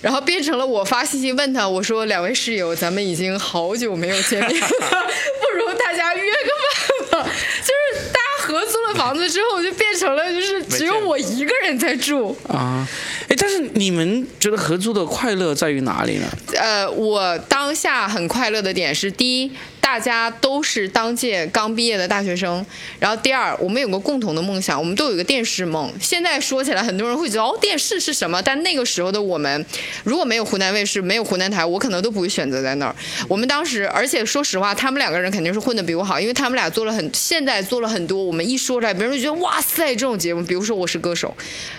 [0.04, 7.30] 然后变成了我发信息问他，我说两位室友，咱们已经好久没有见面了， 不如大家约个饭吧。
[7.64, 12.86] 就是大家合租了房子之后，就变成了就是只有我一个人在住啊。
[13.30, 16.26] 哎，但是你们觉得合租的快乐在于哪里呢？
[16.54, 19.50] 呃，我当下很快乐的点是，第一，
[19.84, 22.64] 大家都是当届刚毕业的大学生，
[22.98, 25.92] 然后第二，我们有个共同的梦想，我们都有一个电视梦。
[26.00, 28.40] 现在说起来，很多人会觉得哦，电视是什么？
[28.40, 29.66] 但那个时候的我们，
[30.02, 32.96] 如果没有湖南卫视，没有湖南台，我可能都不会选择在那儿。
[33.28, 38.24] 我们当时，而且说实话，他们两个人肯定是混得比我好，因为他们俩做了很，现在做了很多。
[38.24, 41.34] 我们一说出来，别人就觉得哇塞，这种节目，比如说《我是歌手》，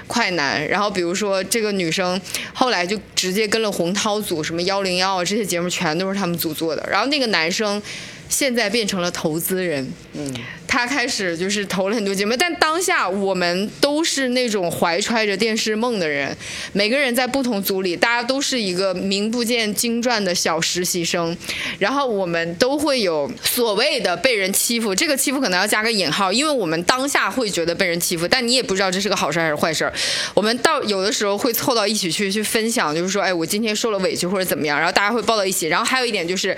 [0.06, 1.43] 快男，然后比如说。
[1.56, 2.20] 这个女生
[2.53, 6.86] 后来就直接跟了洪涛组，什么幺零幺啊这些节目全都是他们组做的。
[6.91, 7.82] 然后那个男生
[8.30, 10.34] 现在变成了投资人，嗯。
[10.76, 16.36] 他开始就是投了很多节目，但当下我们都是那种怀揣着电视梦的人，
[16.73, 21.36] 每个人在不同组里，大家都是一个名不见经传的小实习生，
[21.80, 29.89] 然后我们都会有所谓的被人欺负，这个欺负可能要加个引号，因为我们当下会觉得被人欺负，但你也不知道这是个好事还是坏事。
[30.34, 35.67] 我们到有的时候会凑到一起去去分享，就是说，哎，我今天受了委屈或者怎么样，然后大家会抱到一起。
[35.67, 36.53] 然后还有一点就是，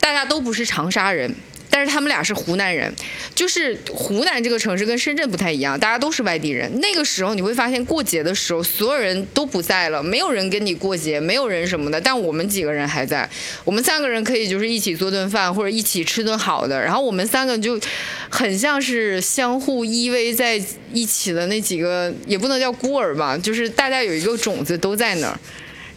[0.00, 1.32] 大家都不是长沙人。
[1.70, 2.94] 但是他们俩是湖南人，
[3.34, 6.70] 就是湖南这个城市跟深圳不太一样，大家都是外地人。
[6.80, 12.00] 那个时候你会发现过节的时候，所有人都不在了，没有人跟你过节，没有人什么的。
[12.00, 13.28] 但我们几个人还在，
[13.64, 16.80] 我们三个人可以就是一起做顿饭或者一起吃顿好的。
[16.80, 17.80] 然后我们三个就
[18.28, 20.62] 很像是相互依偎在
[20.92, 25.38] 一起的那几个，也不能叫孤儿吧，就是大家有一个种子都在那儿。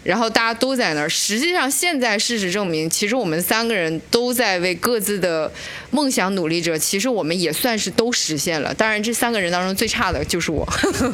[0.08, 1.10] 然后大家都在那儿。
[1.10, 5.52] 实际上，现在事实证明，其实我们三个人都在为各自的
[5.92, 6.80] 梦想努力着。
[6.80, 8.74] 其实我们也算是都实现了。
[8.74, 10.66] 当然，这三个人当中最差的就是我。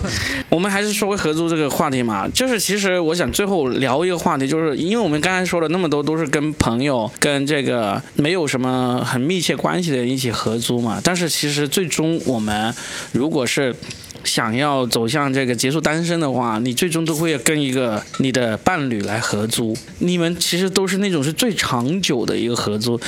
[0.48, 11.02] 我们还是说回合租这个话题嘛，就是其实我想最后聊一个话题，就是因为我们刚才说了那么多都是跟朋友、跟这个没有什么很密切关系的人一起合租嘛。
[11.04, 12.72] 但是其实最终我们
[13.12, 13.76] 如果是。
[14.24, 19.76] 想要走向这个结束单身的话，你最终都会跟一个你的伴侣来合租。
[20.00, 23.00] 你们其实都是那种是最长久的一个合租。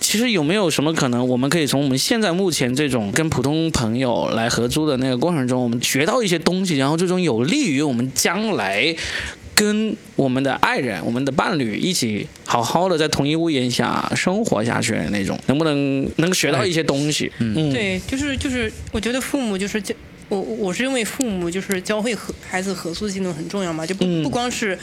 [0.00, 8.94] 其实有没有什么可能，我们可以从我们现在目前这种跟普通朋友来合租的那个过程中，我们学到一些东西，然后最终有利于我们将来
[9.54, 17.30] 跟我们的爱人、我们的伴侣一起好好的在同一屋檐下生活下去的那种，能不能能学到一些东西？
[17.38, 19.94] 嗯，对，就是就是，我觉得父母就是教。
[20.28, 24.78] 我我是因为父母就是教会和孩子合租的技能很重要嘛，就不不光是，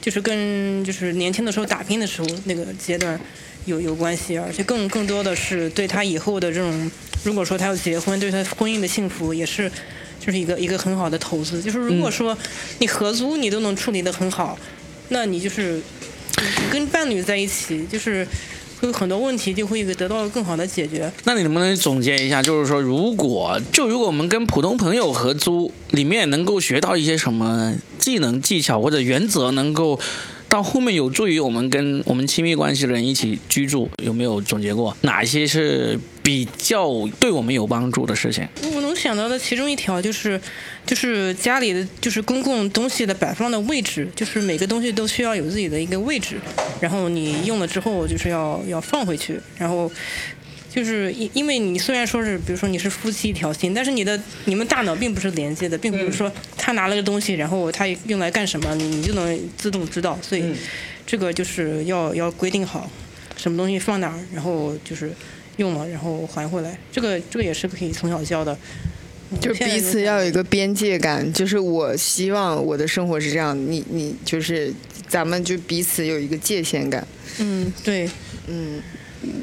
[0.00, 3.18] 就是跟就是年轻的时候打拼的时候那个阶段
[3.66, 6.90] 有有关系，而且更更多的是对他以后的这种，
[7.22, 9.70] 如果说他要结婚，对他婚姻的幸福也是
[10.18, 11.60] 就是一个一个很好的投资。
[11.60, 12.36] 就是如果说
[12.78, 14.58] 你合租你都能处理得很好，
[15.10, 15.80] 那你就是
[16.70, 18.26] 跟伴侣在一起就是。
[18.84, 21.10] 就很多问题就会得到更好的解决。
[21.24, 29.98] 那你能不能总结一下，就是说，如果就如果我们跟普通朋友合租，里面能够学到一些什么技能、技巧或者原则，能够
[30.54, 36.88] 到后面有助于我们跟我们亲密关系的人一起居住，有没有总结过哪一些是比较
[37.18, 38.46] 对我们有帮助的事情？
[38.72, 40.40] 我能想到的其中一条就是，
[40.86, 46.36] 就是家里的就是公共东西的摆放的位置，就是每个东西都需要有自己的一个位置，
[46.80, 49.90] 然后你用了之后就是要要放回去，然后。
[50.74, 60.18] 就是因因为你虽然说是，比如说你是夫妻一条心，但是你的你们大脑并不是连接的，并不是说他拿了个东西，然后他用来干什么，你你就能自动知道。
[60.20, 60.44] 所以
[61.06, 62.90] 这个就是要要规定好，
[63.36, 65.12] 什么东西放哪儿，然后就是
[65.58, 66.76] 用了然后还回来。
[66.90, 68.52] 这个这个也是可以从小教的。
[69.30, 74.72] 嗯就彼此要有一个边界感，就是我希望我的生活是这样，你你就是
[75.08, 77.04] 咱们就彼此有一个界限感。
[77.38, 78.08] 嗯，对，
[78.46, 78.80] 嗯，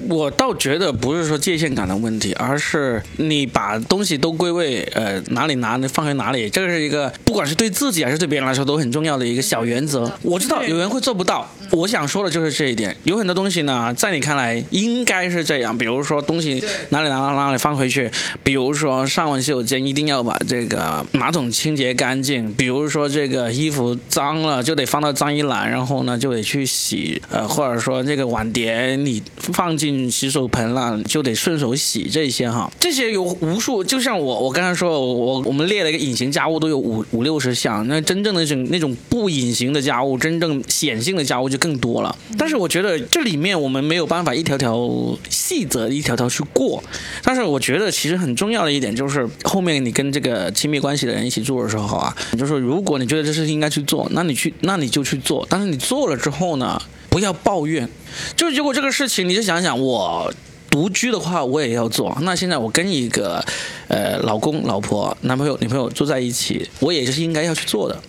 [0.09, 10.11] 我倒觉得不是说界限感的问题，而是你把东西都归位，呃，哪里拿放回哪里，这是一个不管是对自己还是对别人来说都很重要的一个小原则。
[10.21, 12.95] 我知道有人会做不到，我想说的就是这一点。
[13.03, 18.11] 有很多东西呢，在你看来应该是这样，比如说东西哪里拿到哪里放回去，
[18.43, 29.21] 比如说上完洗手间一定要把这个马桶清洁干净，比如说这个衣服脏了就得放到脏衣篮，然后呢就得去洗，呃，或者说这个碗碟你
[29.53, 42.15] 放进洗手盆了就得顺手洗这些哈，这些有无数，就像我我刚才说，我我们列了一个隐形家务都有五五六十项，那真正的那种那种不隐形的家务，真正显性的家务就更多了。
[42.37, 44.89] 但是我觉得这里面我们没有办法一条条
[45.29, 46.83] 细则一条条去过，
[47.23, 56.81] 但是我觉得其实很重要的一点就是后面你跟这个亲密关系的人一起住的时候啊，就是如果你觉得这事情应该去做，那你去那你就去做，但是你做了之后呢，
[57.11, 57.87] 不要抱怨。
[58.35, 60.33] 就如果这个事情，你就想想我。
[60.71, 62.17] 独居的话，我也要做。
[62.21, 63.43] 那现在我跟一个，
[63.89, 68.01] 呃，老公、老婆、男朋友、女朋友住在一起，我也是应该要去做的。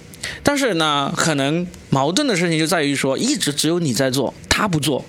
[0.45, 5.05] 但是呢，可能矛盾的事情就在于说，一直只有你在做，他不做，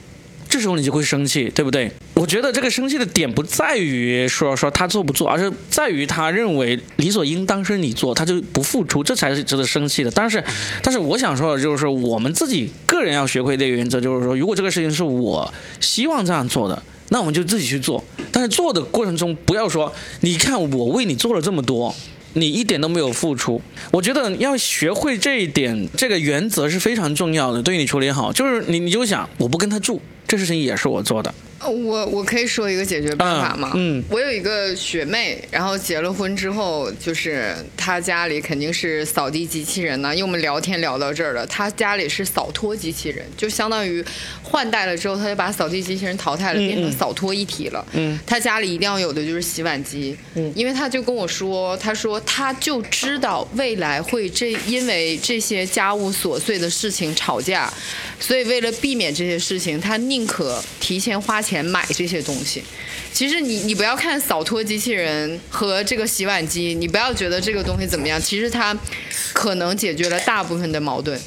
[0.54, 1.91] 这时候你就会生气，对不对？
[2.14, 10.12] 我觉得这个生气的点不在于说说他做不做，而是在于他认为理所应当是你做，他就不付出，这才是值得生气的。
[10.12, 10.43] 但是，
[10.84, 16.84] 但是我想说的就是说，我们自己个人要学会的原则就是说，如果这个事情是我希望这样做的。
[17.10, 19.91] 那我们就自己去做，但是做的过程中不要说，
[20.22, 21.95] 你看我为你做了这么多，
[22.34, 23.60] 你一点都没有付出。
[23.91, 28.32] 我觉得要学会这一点，这个原则是非常重要的，对于你处理好。
[28.32, 29.99] 就是你你就想，我不跟他住，
[30.34, 31.32] 这事情也是我做的。
[31.64, 33.72] 呃我我可以说一个解决办法吗？
[33.76, 44.03] 嗯嗯我有一个学妹，然后结了婚之后，就是她家里肯定是扫地机器人呢、因为我们聊天聊到这儿了，她家里是扫拖机器人，就相当于
[44.41, 47.86] 换代了之后，她就把扫地机器人淘汰了，变成扫拖一体了。
[47.93, 57.72] 嗯，她家里一定要有的就是洗碗机，嗯，因为她就跟我说，她说她就知道未来会这因为这些家务琐碎的事情吵架，
[58.20, 62.64] 所以为了避免这些事情，她宁可提前花钱买这些东西。
[63.12, 68.76] 其实你你不要看扫拖机器人和这个洗碗机，你不要觉得这个东西怎么样，其实它
[69.34, 71.20] 可能解决了大部分的矛盾。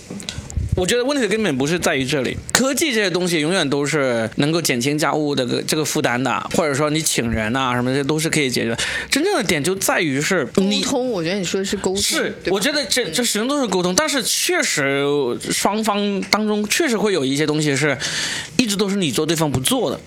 [0.75, 8.77] 我觉得问题的根本不是在于这里，科技这些东西永远都是能够减轻家务的这个负担的，或者说你请人啊什么的，这都是可以解决。
[9.11, 15.03] 真正的点就在于是沟你通，我觉得你说的是沟通，是，我觉得这这始终都是沟通，但是确实
[15.51, 17.97] 双方当中确实会有一些东西是
[18.59, 19.99] 一直都是你做，对方不做的。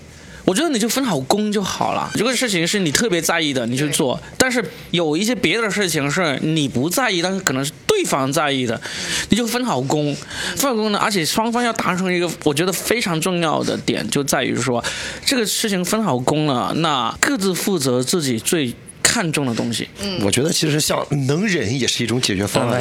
[0.50, 2.10] 我觉得你就分好工就好了。
[2.14, 8.80] 这个事情是你特别在意的，你去做；但是有一些别的事情是你不在意，但是可能是对方在意的，
[9.28, 10.12] 你就分好工。
[10.56, 14.84] 分好工呢，而且双方要达成一个我觉得非常重要的点，就在于说
[15.24, 19.88] 这个事情分好工了，那各自负责自己最看重的东西。
[20.22, 22.80] 我觉得其实像能忍也是一种解决方案。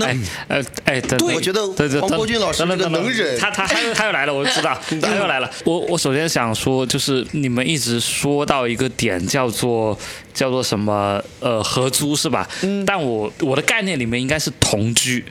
[0.00, 0.16] 哎，
[0.48, 5.50] 呃，哎，对我觉得对对黄国军老师那个等等等能忍他他他又 他又来了，我知道他又来了。
[5.64, 9.98] 我我首先想说，就是你们一直说到一个点，叫做
[10.32, 12.48] 叫做什么呃合租是吧？
[12.62, 15.24] 嗯但我我的概念里面应该是同居。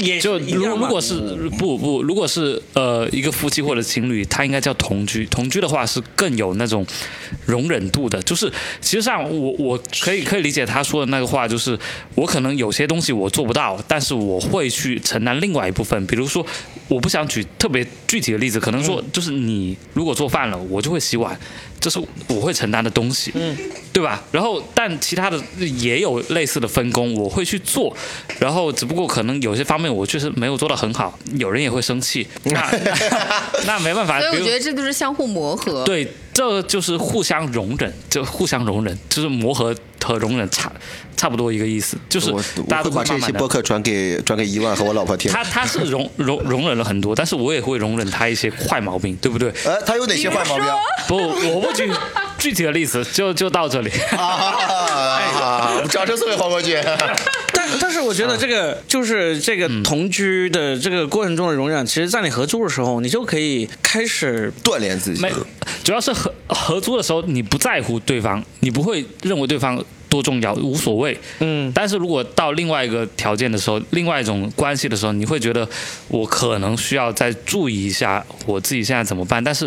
[0.00, 1.14] 也就如如果是
[1.58, 5.24] 不不，如果是呃一个夫妻或者情侣，他应该叫同居。
[5.26, 6.86] 同居的话是更有那种
[7.46, 8.20] 容忍度的。
[8.22, 11.78] 就是其实上我我可以可以理解他说的那个话，就是
[12.14, 16.06] 我可能有些东西我做不到，但是我会去承担另外一部分。
[16.06, 16.44] 比如说，
[16.88, 21.38] 我不想举特别具体的例子，可能说就是你如果做饭了，我就会洗碗。
[21.80, 23.56] 这是我会承担的东西，嗯，
[23.92, 24.22] 对吧？
[24.30, 25.40] 然后但其他的
[25.78, 27.96] 也有类似的分工，我会去做，
[28.38, 32.94] 然后只不过可能有些方面我确实没有做得很好，有人也会生气， 那那
[33.66, 35.82] 那没办法，所以我觉得这都是相互磨合。
[35.84, 39.74] 对，这就是互相容忍，就互相容忍，就是磨合
[40.04, 40.70] 和容忍差
[41.20, 45.30] 差不多一个意思，就是我大家都把这期播客转给转给伊万和我老婆听。
[45.30, 49.52] 他他是容容容忍了很多，但是我也会容忍他一些坏毛病，对不对？
[49.66, 50.64] 呃，他有哪些坏毛病？
[51.06, 51.16] 不，
[51.52, 51.92] 我不举
[52.38, 53.90] 具体的例子， 就就到这里。
[54.16, 55.82] 啊！
[55.90, 56.82] 掌声送给黄国军。
[57.52, 65.30] 但但是我觉得这个就是这个同居的这个过程中的容忍，其实在你合租的时候，你就可以开始锻炼自己没，
[65.84, 71.18] 主要是合合租的时候，你不在乎对方，你不会认为对方多重要，无所谓。
[71.38, 75.66] 嗯，但是如果到另外一个条件的时候，另外一种关系的时候，你会觉得
[76.08, 79.42] 我可能需要再注意一下我自己现在怎么办。
[79.42, 79.66] 但是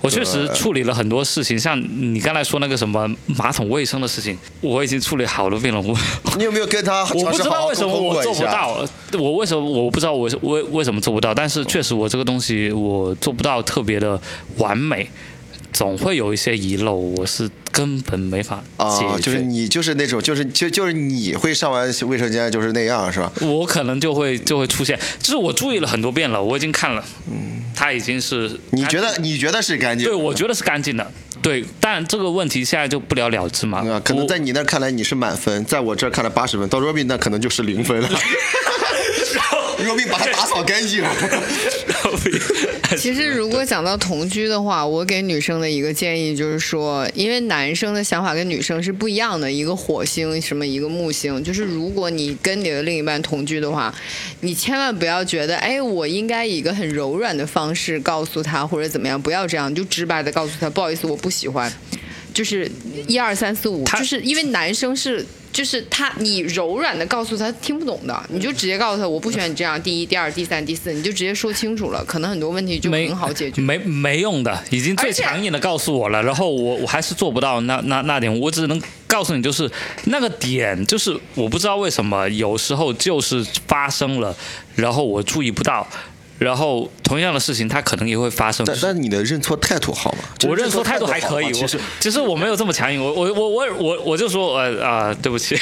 [0.00, 5.80] 我确实处理了很多事情，像你刚才说那个什么马桶卫生的事情，我已经处理好多遍了。
[5.80, 5.94] 我
[6.38, 8.32] 你有没有跟他我不知道为什么我做？
[8.32, 8.86] 不到，
[9.18, 14.18] 我为什么我不知道我为为什么做不到，但是确实我这个东西我做不到特别的
[14.56, 15.10] 完美，
[15.72, 19.06] 总会有一些遗漏，我是根本没法解决。
[19.06, 23.32] 啊，就是你就是那种就是就就是你会上完卫生间就是那样是吧？
[23.40, 30.06] 我可能就会就会出现，就是我注意了很多遍了，我已经看了，嗯，它已经是你觉得你觉得是干净？
[30.06, 38.08] 对，我觉得是干净的，对，但这个问题现在就不了了之嘛，啊，可能在你那看来你是满分，在我这看来八十分，到 Robin 那可能就是零分了。
[39.80, 41.02] Robin 把它打扫干净。
[42.96, 53.94] 其实，如果讲到同居的话，我给女生的一个建议就是说，因为男生的想法跟女生是不一样的，一个火星什么一个木星，就是如果你跟你的另一半同居的话，
[54.40, 61.72] 你千万不要觉得，哎，我应该以一个很柔软的方式告诉他或者怎么样，不要这样，就直白的告诉他，不好意思，我不喜欢，
[62.34, 62.70] 就是
[63.06, 65.24] 一二三四五，就是因为男生是。
[65.52, 69.80] 就是他，你柔软的告诉他听不懂的，你就直接告诉他我不喜欢你这样。
[69.82, 73.60] 第一、第二、第三、第四，你就直接说清楚了，可能很多问题就没很好解决。
[73.60, 79.70] 没没用的，已经最强硬的告诉我了，然后我我还是做不到那那那点，我只能告诉你，就是
[80.04, 84.36] 那个点，就是我不知道为什么有时候就是发生了，
[84.76, 85.86] 然后我注意不到，
[86.40, 88.64] 然后同样的事情它可能也会发生。
[88.64, 90.18] 但但你的认错态度好吗？
[90.48, 95.54] 我认错态度还可以，我其实其实我没有这么强硬，我我我我我我就说呃啊、对不起，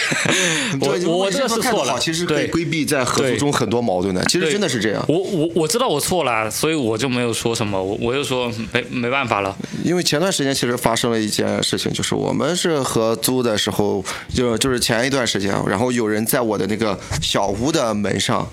[0.80, 4.24] 我我这个是错了，好其实可以对规避在合租中很多矛盾的。
[4.26, 9.56] 其实真的是这样，我我我知道我错了，所以我就没有说什么，我我就说没没办法了。
[9.82, 18.48] 因为前段时间其实发生了一件事情，就是我们是合租的时候，就就是前一段时间，然后有人在我的那个小屋的门上。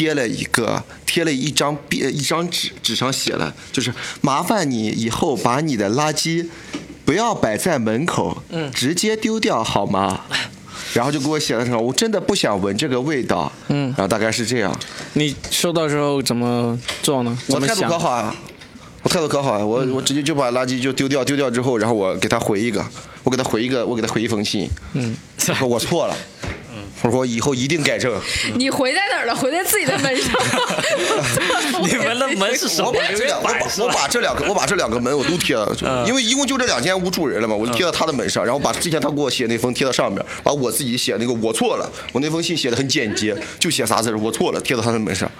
[0.00, 3.92] 贴了一个，贴了一张壁，一张纸，纸上写了，就是
[4.22, 6.46] 麻烦你以后把你的垃圾
[7.04, 10.22] 不要摆在门口，嗯，直接丢掉好吗？
[10.94, 14.74] 然后就给我写了什么，我真的不想闻这个味道，嗯，然后大概是这样。
[15.12, 17.38] 你收到之后怎么做呢？
[17.48, 18.34] 我态度可好啊，
[19.02, 22.82] 我态度可好啊，我我直接就把垃圾就丢掉，丢掉之后，然后我给他回一个，
[23.22, 25.14] 我给他回一个，我给他回一封信，嗯，
[25.48, 26.16] 我说我错了，
[27.02, 28.12] 我说以后一定改正。
[28.56, 29.34] 你回在哪儿了？
[29.34, 30.32] 回在自己的门上。
[31.82, 33.00] 你们的门是什么我把？
[33.10, 45.30] 这两，我把我把这两个，我把这两个门我都贴了，就因为一共就这两间屋住人了嘛，我就贴到他的门上，然后把之前他给我写那封贴到上面，把我自己写那个我错了，我那封信写的很简洁，就写仨字儿我错了，贴到他的门上。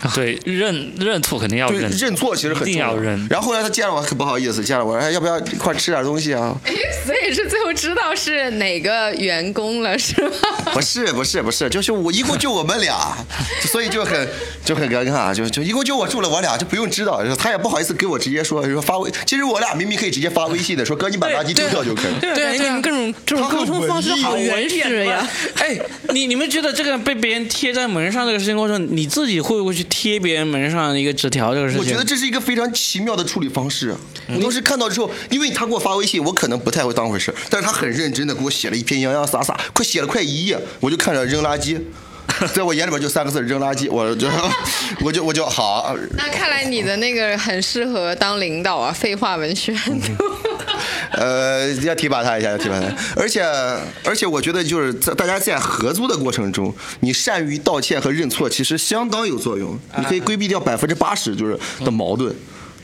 [0.14, 3.26] 对，认认错肯定要，认，认错其实很重要认。
[3.30, 6.56] 然后后来他见了我很不好意思，见了我，哎，要不要一块儿吃点东西啊？
[7.04, 10.30] 所以是最后知道是哪个员工了，是吗？
[10.74, 13.16] 不是不是不是，就是我一共就我们俩，
[13.62, 14.28] 所以就很
[14.64, 22.20] 就很尴尬，就就一共就我住了我俩，就不用知道，他也不好意思给我直接说说发微，其实我俩明明可以直接发微信的，说哥你把垃圾丢掉就可以。
[22.20, 25.28] 对对你们各种这种他很沟通方式好文艺原始呀！
[25.56, 25.78] 哎，
[26.10, 31.80] 你你们觉得这个被别人贴在门上这个事情过程，你自己会不会去贴别人门上一个纸条这个事情？
[31.80, 33.94] 我觉得这是一个非常奇妙的处理方式。
[34.28, 41.80] 我当时看到之后，因为他给我发微信，我可能不太会当回事，但是他很认真的给我写了一篇洋洋洒洒，快写了快一页，我就看着扔垃圾，
[42.54, 44.28] 在我眼里边就三个字扔垃圾，我就
[45.00, 49.74] 我就我就好，那看来你的那个很适合当领导啊，废话文宣。
[51.12, 52.86] 呃，要提拔他一下，要提拔他。
[53.16, 53.42] 而且
[54.04, 59.78] 而且，我觉得就是在大家在合租的过程中，你善于道歉和认错，其实相当有作用。
[59.96, 62.34] 你可以规避掉百分之八十就是的矛盾。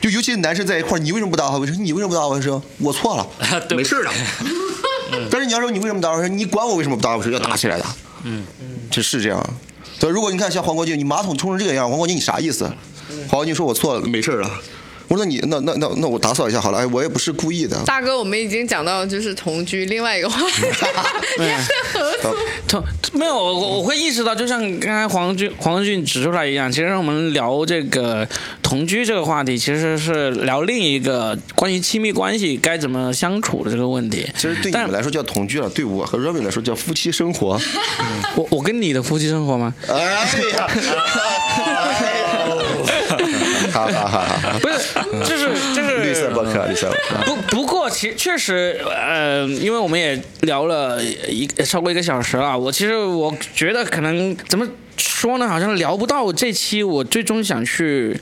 [0.01, 1.75] 就尤其是男生在一块儿，你为什么不打扫卫生？
[1.83, 2.61] 你为什么不打扫卫生？
[2.79, 3.27] 我错了，
[3.75, 4.09] 没事的。
[5.29, 6.35] 但是你要说你为什么不打扫卫生？
[6.35, 7.31] 你管我为什么不打扫卫生？
[7.31, 7.85] 要打起来的。
[8.23, 8.45] 嗯，
[8.89, 9.41] 这是这样。
[9.99, 12.65] 对，如果你看像黄国俊，你马桶冲成这个样，黄国俊你啥意思？
[13.27, 14.49] 黄国俊说我错了，没事儿了。
[15.13, 17.77] 我说你那那那那我打扫一下好了，哎，我也不是故意的。
[17.85, 20.63] 大哥，我们已经讲到就是同居另外一个话题，
[21.37, 22.35] 也是合租。
[22.67, 22.83] 同
[23.13, 28.27] 没有，我我会意识到，就像刚才黄俊黄俊指出来一样，其实我们聊这个
[28.63, 34.27] 同居这个话题，其实是聊另一个关于亲密关系该怎么相处的这个问题。
[34.35, 37.61] 其实对你但们来说叫同居了，对我和 Robin 来说叫夫妻生活。
[38.35, 39.71] 我我跟你的夫妻生活吗？
[39.87, 40.67] 哎呀，
[43.73, 44.59] 哈哈哈哈！
[44.61, 47.25] 不是，就是就是绿色博客，绿色博客。
[47.25, 54.67] 不不过其确实，呃，因为我们也聊了一超过一个小时了，我其实我觉得可能怎么
[54.97, 58.15] 说呢，好像聊不到这期我最终想去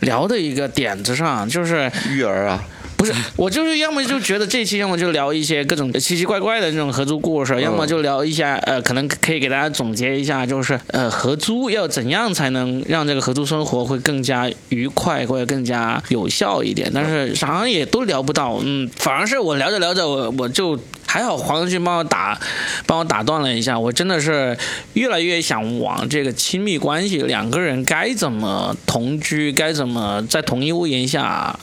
[0.00, 2.62] 聊的一个点子上，就是育儿啊，
[2.98, 16.90] 不是，我就是要么就觉得这期，要么就聊一些各种奇奇怪怪的那种合租故事，要么就聊一下，呃，可能可以给大家总结一下，就是呃，合租要怎样才能让这个合租生活会更加愉快或者更加有效一点。
[16.92, 20.76] 但是好像也都聊不到，嗯，反而是我聊着聊着，我我就
[21.06, 22.36] 还好，黄仁俊帮我打
[22.84, 24.58] 帮我打断了一下，我真的是
[24.94, 31.56] 越来越想往这个亲密关系，两个人该怎么同居，该怎么在同一屋檐下。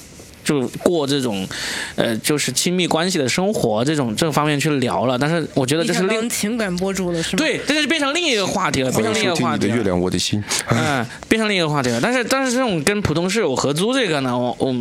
[0.45, 1.45] 就过这种，
[1.95, 7.37] 呃，就是亲密关系的生活这种这方面去聊了，但是我觉得这是另情感博主了是吗？
[7.37, 9.83] 对，这就变成另一个话题了，变成另一个话题了。
[9.83, 10.41] 亮我的心。
[10.69, 11.99] 嗯，变成另一个话题了。
[11.99, 14.73] 但是但是这种跟普通室友合租这个呢，我我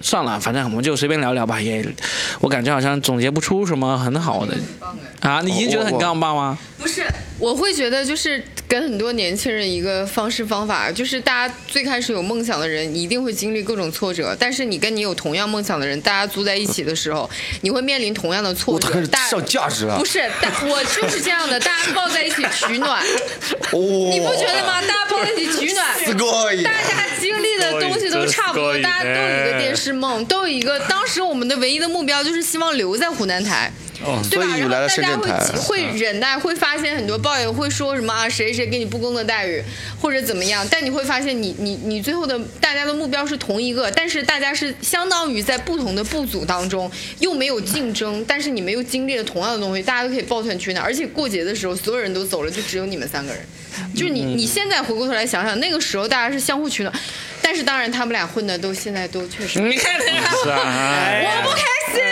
[0.00, 1.60] 算了，反正我们就随便聊聊吧。
[1.60, 1.82] 也
[2.40, 4.54] 我感觉好像总结不出什么很好的
[5.20, 5.40] 啊。
[5.40, 6.58] 你已经觉得很杠棒吗？
[6.77, 7.05] 不是，
[7.39, 17.29] 我会觉得就是跟很多年轻人一个方式方法，就是大家最开始有梦想的人一定会经历各种挫折，但是你跟你有同样梦想的人，大家租在一起的时候，
[17.61, 19.01] 你会面临同样的挫我开始。
[19.01, 20.05] 折大上价值了不。
[20.05, 23.01] 是，但我就是这样的，大家抱在一起取暖，
[23.71, 24.81] 哦，你不觉得吗？
[24.81, 30.79] 大家抱在一起取暖，すごい大家经历的东西都差不多，すごいね大家都有一个电视梦，都有一个。
[30.87, 33.71] 当时我们的唯一的目标就是希望留在湖南台。
[34.04, 34.56] 哦，对吧？
[34.56, 39.62] 然后大家会会忍耐，会发现很多抱怨，会说什么啊谁谁给你不公的待遇，
[40.00, 40.66] 或者怎么样。
[40.70, 46.90] 但你会发现你，你你最后的大家的目标是同一个，但是大家是相当于在不同的部组当中，
[47.20, 50.84] 又没有竞争，但是你们又经历了同样的东西，大家都可以抱团取暖。
[50.84, 53.42] 而且过节的时候，所有人都走了，就只有你们三个人。
[53.94, 56.94] 就是你你现在回过头来想想，那个时候大家是相互取暖，
[57.40, 59.60] 但是当然他们俩混的都现在都确实。
[59.60, 60.04] 你看我
[61.44, 61.62] 不开
[61.92, 62.02] 心。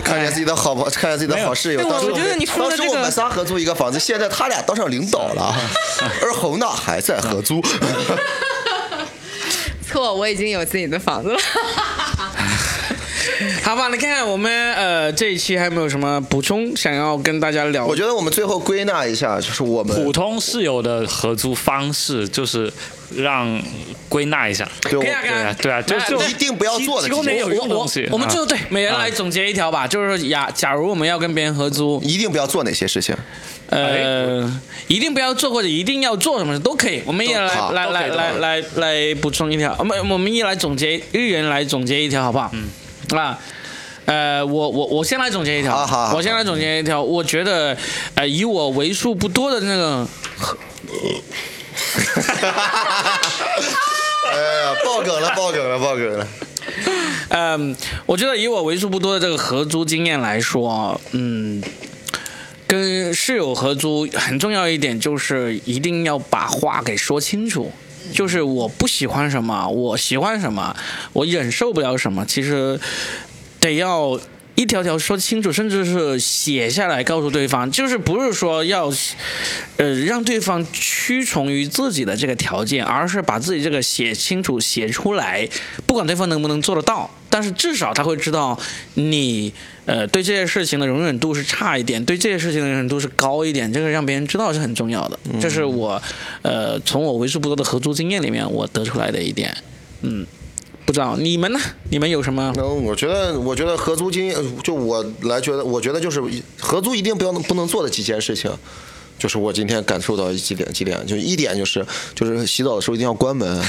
[0.04, 1.80] 看见自己的好朋，看见自己的好室友。
[1.80, 5.54] 我当时我觉得你说的这个当时我们仨合租一个房子，现在他俩当上领导了，
[6.22, 7.62] 而侯娜还在合租。
[9.86, 11.38] 错，我已经有自己的房子了。
[13.64, 17.86] 好吧，你看看我们呃这一期还有没有什么补充想要跟大家聊？
[17.86, 22.72] 我觉得我们最后归纳一下，就是我们普通室友的合租方式就是
[23.16, 23.62] 让
[24.08, 28.04] 归纳一下，对啊，对啊，对啊，就就一定不要做的提供点有我我用的东西。
[28.04, 33.14] 啊我们就对每人来总结一条吧，就是呀，假如我们要跟别人合租，一定不要做哪些事情。
[33.68, 37.00] 呃，一定不要做或者一定要做什么事都可以。
[37.06, 42.50] 我们也来来来来来来补充一条，我们我们一来总结，一人来总结一条，好不好？
[42.52, 42.68] 嗯，
[43.18, 43.38] 啊。
[44.06, 47.00] 呃，我我我先来总结一条，好好好我先来总结一条。
[47.00, 47.76] 我觉得，
[48.14, 50.08] 呃，以我为数不多的那个
[54.32, 56.26] 哎呀，爆梗了，爆梗了，爆梗了！
[57.30, 61.62] 嗯，我觉得以我为数不多的这个合租经验来说，嗯，
[62.66, 67.70] 跟室友合租很重要一点就是一定要把话给说清楚。
[68.12, 70.74] 就是我不喜欢什么，我喜欢什么，
[71.12, 72.78] 我忍受不了什么，其实
[73.58, 74.18] 得要
[74.56, 78.92] 一条条说清楚，甚至是写下来告诉对方，就是不是说要，
[79.76, 85.48] 呃，让对方屈从于自己的这个条件，而是把自己这个写清楚、写出来，
[85.86, 88.58] 不管对方能不能做得到，但是至少他会知道
[88.94, 89.50] 你，
[89.86, 95.18] 呃，对这些事情的容忍度是差一点，对这些事情的容忍度是高一点，这个让别人知道是很重要的。
[95.40, 96.02] 这是我，
[96.42, 99.56] 呃，从我为数不多的合租经验里面我得出来的一点，
[100.02, 100.26] 嗯。
[100.86, 101.60] 不知道你们呢？
[101.90, 102.52] 你们有什么？
[102.56, 106.20] 然后我觉得，我觉得合租经验，就我来觉得，我觉得就是
[106.58, 108.50] 合租一定不要不能做的几件事情，
[109.20, 113.62] 就是我今天感受到几点几点，就一点就是就是洗澡的时候一定要关门，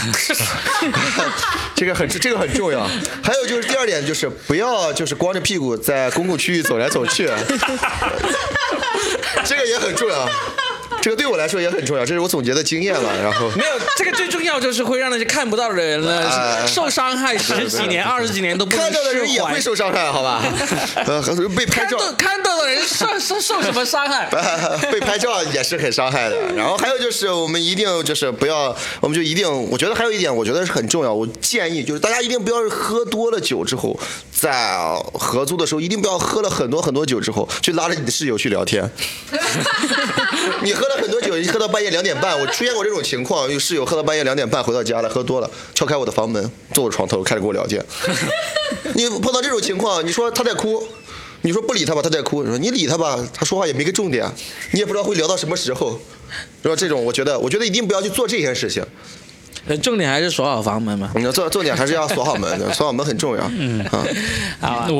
[1.75, 2.87] 这个很这个很重要。
[3.21, 7.29] 还有就是第二点就是不要就是光着屁股在公共区域走来走去，
[9.45, 10.29] 这个也很重要。
[11.01, 13.09] 这个对我来说也很重要，这是我总结的经验了。
[13.21, 20.43] 然后没有这个最重要就是会让那些看不到的人呢哎受伤害十几年、二十几年都不能看到的人也会受伤害，好吧？
[21.05, 21.21] 呃，
[21.55, 21.97] 被拍照。
[21.97, 24.29] 看到看到的人受受受什么伤害？
[24.91, 26.37] 被拍照也是很伤害的。
[26.53, 31.13] 然后还有就是，我们一定就是不要，我们就一定，我觉得还有一点，我觉得是很重要。
[31.13, 33.99] 我建议就是大家一定不要是喝多了酒之后，
[34.41, 34.75] 在
[35.13, 38.89] 合租的时候，一定不要喝了很多很多酒之后，去拉着你的室友去聊天。
[40.65, 47.85] 你喝了很多酒，你喝到半夜两点半，我出现过这种情况，有室友喝到半夜两点半回到家了，喝多了，敲开我的房门，坐我床头开始跟我聊天。
[48.95, 50.83] 你碰到这种情况，你说他在哭。
[51.43, 54.31] 你说不理他吧，他在哭；你说你理他吧，他说话也没个重点，
[54.71, 55.99] 你也不知道会聊到什么时候。
[56.63, 58.85] 说这种，我觉得，我觉得一定不要去做这件事情。
[59.67, 61.11] 呃重点还是锁好房门嘛。
[61.15, 63.43] 你要做重点还是要锁好门的， 锁好门很重要。
[63.57, 64.05] 嗯啊，
[64.59, 64.95] 好啊，我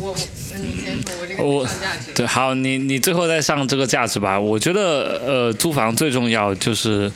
[0.00, 0.16] 我我
[0.56, 2.12] 你先说，我这个我上价值。
[2.14, 4.38] 对，好，你你最后再上这个价值吧。
[4.38, 7.10] 我觉得呃，租房最重要就是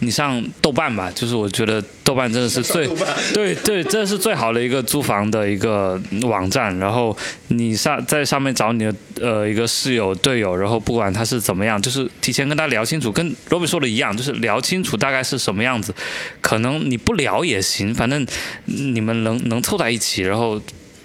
[0.00, 2.86] 你上豆瓣吧，就是我觉得豆瓣真的是最
[3.34, 6.76] 对对，这是最好的一个租房的一个网站。
[6.78, 7.16] 然后
[7.48, 15.94] 你上在上面找你的呃一个室友队友，然后不管他是怎么样，就是提前跟他聊清楚，跟罗比说的一样，就是聊清楚大概是什么样子。
[16.40, 18.26] 可能你不聊也行，反正
[18.64, 20.60] 你们能能凑在一起，然后。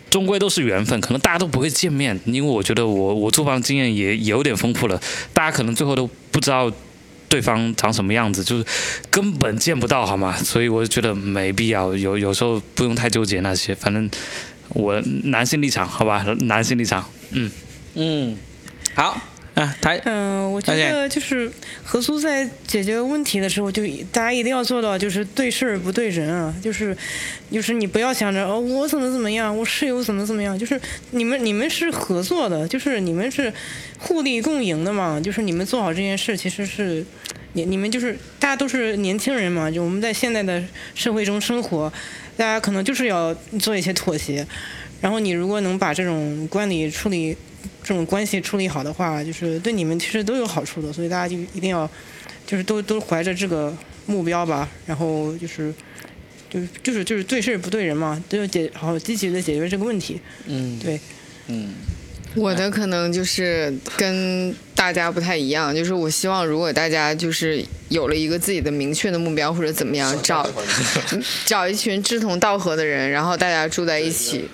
[0.09, 5.01] 终归都是缘分，可能大家都不会见面，因为我觉得我我租房经验也也有点丰富了，
[5.33, 6.71] 大家可能最后都不知道
[7.29, 8.65] 对方长什么样子，就是
[9.09, 10.35] 根本见不到，好吗？
[10.37, 14.09] 所以我就觉得没必要，有有时候不用太纠结那些，反正
[14.69, 17.51] 我男性立场，好吧，男性立场，嗯，
[17.95, 18.37] 嗯，
[18.95, 19.19] 好
[19.55, 21.51] 啊，他嗯、我觉得就是
[21.83, 26.95] 合租在解决问题的时候，就大家一定要做到就是对事儿不对人啊，就是
[27.51, 30.79] 就是你不要想着哦我怎么怎么样，我室友怎么怎么样，就是
[31.11, 33.53] 你们你们是合作的，就是你们是
[33.99, 37.05] 互利共赢的嘛，就是你们做好这件事其实是。
[37.55, 40.59] 你你们就是大家都是年轻人嘛，就我们在现在的
[40.95, 41.93] 社会中生活，
[42.35, 44.43] 大家可能就是要做一些妥协。
[45.01, 47.37] 然后你如果能把这种管理处理
[47.83, 51.89] 这种关系处理好的话，就是对你们其实都有好处的，所以大家就一定要，
[52.47, 53.75] 就是都都怀着这个
[54.05, 55.73] 目标吧，然后就是，
[56.49, 60.19] 就是就是就是对事不对人嘛，都要解好积极的解决这个问题。
[60.45, 60.79] 嗯。
[60.79, 60.99] 对，
[61.47, 61.73] 嗯。
[62.35, 70.49] 我的可能就是跟大家不太一样，就是我希望如果大家就是有了一个自己的明确的目标或者怎么样，找
[71.45, 74.45] 找一群志同道合的人，然后大家住在一起，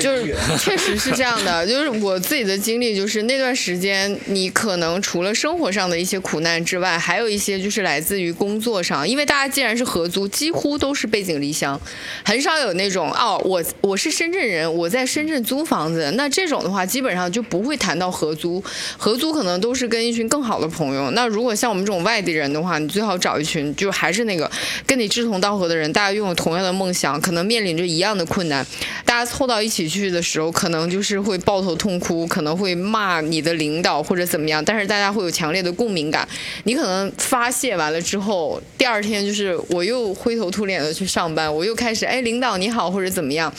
[0.00, 1.66] 就是确实是这样的。
[1.66, 11.78] 就是我自己的经历，就是那段时间，你可能除了生活上的一些苦难之外，还有一些就是来自于工作上，因为大家既然是合租，几乎都是背井离乡，
[12.24, 18.62] 很少有那种哦，我我是深圳人，我在深圳租房子，那这种的话，基本上就不会谈到合租，
[18.96, 21.10] 合租可能都是跟一群更好的朋友。
[21.12, 24.50] 那如果像我们这种外地人的话，你最好找一群就还是那个
[24.86, 28.66] 跟你志同道合的人，大家拥有同样的梦想，可能面临着一样的困难，
[29.04, 36.28] 大家凑到一起去的时候，可能就是会抱头痛哭，可能会骂你的领导或者怎么样，但是大家会有强烈的共鸣感。
[36.64, 43.52] 你可能发泄完了之后，第二天就是我又灰头土脸的去上班，我又开始哎领导你好或者怎么样，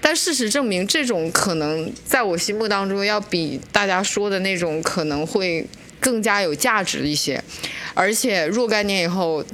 [0.00, 5.66] 但事实证明，这种可能在我心目当中要比大家说的那种可能会
[6.00, 7.42] 更加有价值一些，
[7.94, 9.44] 而且若干年以后。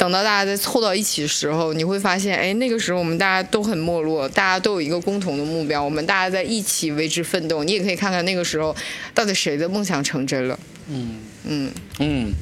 [0.00, 7.62] 等到大家再凑到一起的时候，你会发现，哎，那个时候我们大家都很没落，大家都有一个共同的目标，我们大家在一起为之奋斗。
[7.62, 8.74] 你也可以看看那个时候，
[9.12, 10.58] 到底谁的梦想成真了。
[10.88, 12.32] 嗯嗯嗯，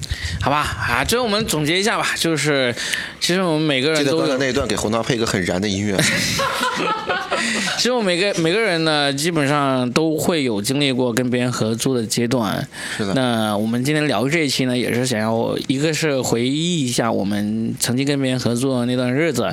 [0.41, 2.73] 好吧啊，最后我们总结一下吧，就是
[3.19, 5.97] 其实我们每个人都有得刚才那一段给红糖配一个很燃的音乐。
[7.77, 12.67] 其实我每个每个人呢，基本上都会有经历过跟别人合租的阶段。
[12.97, 19.49] 是的那我们今天聊这一期呢，也是想要一个是回忆一下我们曾经跟别人合作的那段日子。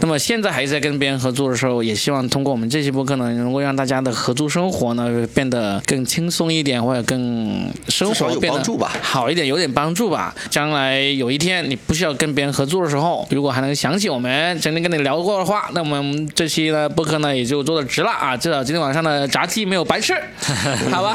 [0.00, 10.34] 那么现在还在跟别人合作的时候，也希望通过我们这期播客呢，能够让大家的合租生活呢变得更轻松一点，或者更生活变得帮助吧好一点，有点帮助吧。
[10.50, 18.36] 将来有一天你不需要跟别人合作的时候，如果还能想起我们曾经跟你聊过的话，那我们这期呢播客呢也就做的值了啊！
[18.36, 20.14] 至少今天晚上的炸鸡没有白吃，
[20.90, 21.14] 好吧？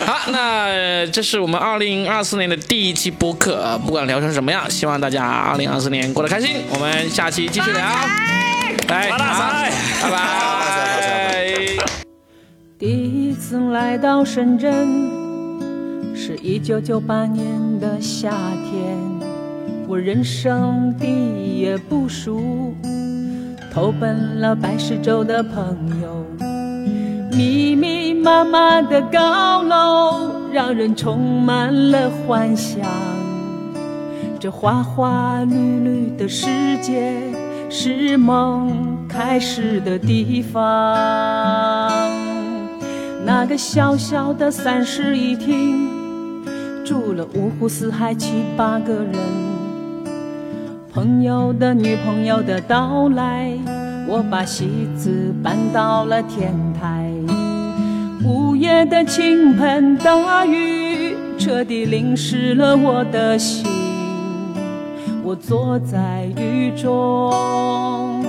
[0.00, 6.56] 好，那呃这是我们二零二四年的第一期播客，啊不管聊成什么样，希望大家二零二四年过得开心。
[6.70, 7.80] 我们下期继续聊，
[8.88, 11.54] 来，发大财好拜拜。
[12.78, 14.70] 第一次来到深圳，
[16.14, 17.46] 是一九九八年
[17.80, 18.30] 的夏
[18.70, 18.98] 天，
[19.88, 21.06] 我人生地
[21.58, 22.74] 也不熟，
[23.74, 26.24] 投奔了百事洲的朋友，
[27.36, 32.80] 密密麻麻的高楼，让人充满了幻想。
[34.38, 36.46] 这花花绿绿的世
[36.80, 37.12] 界，
[37.68, 41.90] 是梦开始的地方。
[43.24, 45.88] 那个小小的三室一厅，
[46.84, 49.53] 住了五湖四海七八个人。
[50.94, 53.52] 朋友的女朋友的到来，
[54.06, 57.10] 我把席子搬到了天台。
[58.24, 63.66] 午夜的倾盆大雨，彻底淋湿了我的心。
[65.24, 68.24] 我坐在雨中，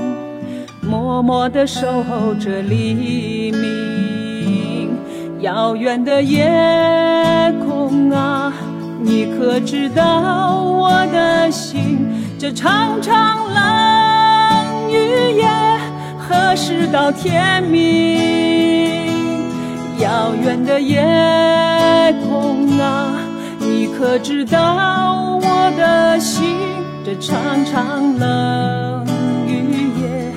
[0.82, 4.90] 默默地守候着黎明。
[5.42, 6.44] 遥远的夜
[7.68, 8.52] 空啊，
[9.04, 12.00] 你可知道我的心？
[12.38, 15.48] 这长长冷雨夜，
[16.20, 19.10] 何时到天明？
[20.00, 21.02] 遥远的夜
[22.28, 23.16] 空啊，
[23.58, 26.58] 你可知道我的心？
[27.06, 29.08] 这长长冷
[29.48, 30.34] 雨夜，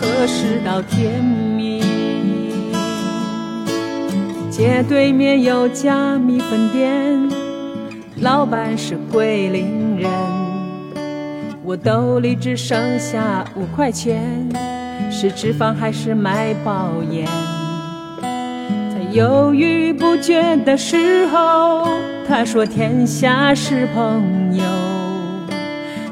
[0.00, 1.82] 何时到天明？
[4.50, 7.28] 街对面有家米粉店，
[8.20, 10.39] 老板是桂林人。
[11.62, 14.48] 我兜里只剩下五块钱，
[15.10, 17.26] 是吃饭还是买包烟？
[18.22, 21.86] 在犹豫不决的时候，
[22.26, 24.64] 他说天下是朋友。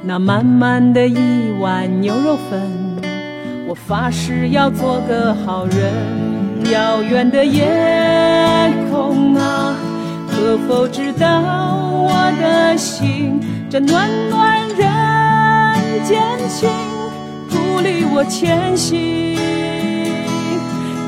[0.02, 1.18] 那满满的一
[1.58, 2.60] 碗牛肉粉，
[3.66, 5.92] 我发誓要做个好人。
[6.70, 7.64] 遥远的夜
[8.90, 9.74] 空啊，
[10.30, 11.40] 可否知道
[12.02, 13.40] 我的心？
[13.70, 14.88] 这暖暖人
[16.00, 16.68] 间情，
[17.50, 19.36] 鼓励我前行。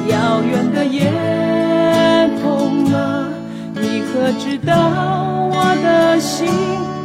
[0.09, 1.11] 遥远的夜
[2.43, 3.29] 空啊，
[3.75, 4.75] 你可知道
[5.53, 6.49] 我的心？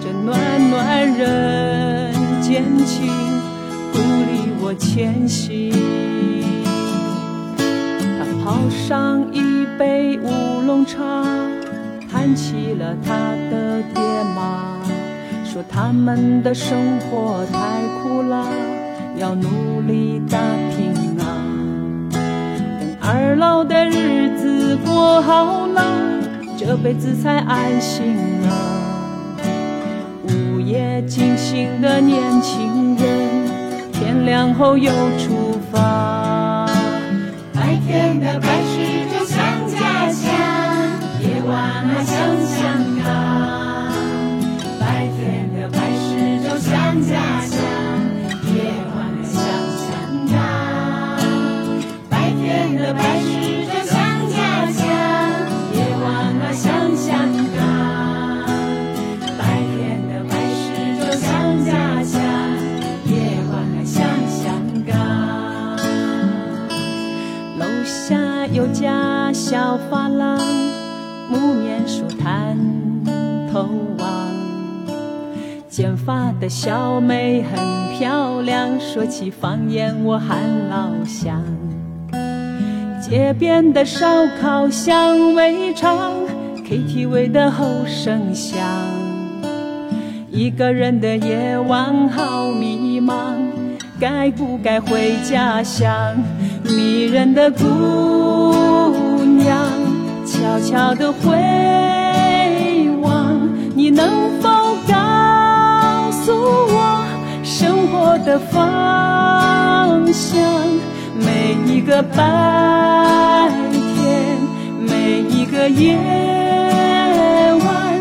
[0.02, 3.08] 这暖暖人间情，
[3.92, 5.72] 鼓励我前行。
[7.58, 11.24] 他泡上一杯乌龙茶，
[12.12, 13.14] 谈起了他
[13.52, 14.02] 的爹
[14.36, 14.75] 妈，
[15.56, 18.46] 说他们的生活太苦了，
[19.16, 20.38] 要努力打
[20.76, 21.32] 拼啊。
[22.12, 25.82] 等二老的日子过好了，
[26.58, 28.52] 这辈子才安心啊。
[30.28, 33.48] 午夜惊醒的年轻人，
[33.94, 36.68] 天亮后又出发。
[37.54, 39.40] 白天的白石就像
[39.70, 40.30] 家乡，
[41.22, 42.46] 夜晚啊像
[53.06, 53.30] 白石
[53.68, 53.94] 洲像
[54.32, 54.36] 家
[54.72, 54.82] 乡，
[55.74, 56.04] 夜晚
[56.42, 57.06] 啊像香
[57.56, 57.58] 港。
[59.38, 59.42] 白
[59.78, 60.66] 天的白石
[60.98, 61.30] 洲像
[61.64, 62.20] 家乡，
[63.06, 63.14] 夜
[63.52, 63.94] 晚啊像
[64.28, 64.44] 香
[64.88, 64.90] 港。
[67.60, 70.40] 楼下有家小发廊，
[71.30, 72.58] 木棉树探
[73.54, 74.06] 头望。
[75.70, 77.60] 剪发的小妹很
[78.00, 81.44] 漂亮，说起方言我喊老乡。
[83.08, 84.08] 街边的烧
[84.42, 86.12] 烤香味长
[86.68, 88.58] ，KTV 的后声响。
[90.32, 93.36] 一个人的夜晚好迷茫，
[94.00, 96.18] 该不该回家乡？
[96.64, 97.64] 迷人的姑
[99.24, 99.56] 娘，
[100.26, 101.30] 悄悄地回
[103.04, 103.38] 望，
[103.76, 104.10] 你能
[104.42, 104.50] 否
[104.88, 107.06] 告诉我
[107.44, 110.44] 生活的方向？
[111.18, 114.38] 每一个白天，
[114.82, 115.96] 每一个夜
[117.64, 118.00] 晚，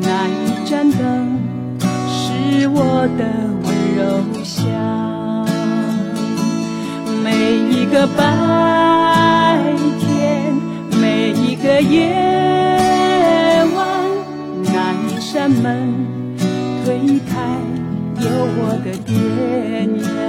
[0.00, 1.38] 那一盏灯
[2.08, 3.24] 是我的
[3.62, 4.02] 温柔
[4.42, 4.64] 乡。
[7.22, 7.28] 每
[7.70, 8.22] 一个白
[10.00, 10.54] 天，
[11.00, 12.14] 每一个夜
[13.76, 13.86] 晚，
[14.64, 15.92] 那一扇门
[16.84, 17.32] 推开，
[18.20, 19.12] 有我的爹
[19.84, 20.23] 娘。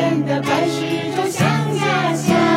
[0.00, 1.46] 白天的白事就像
[1.76, 2.49] 家乡，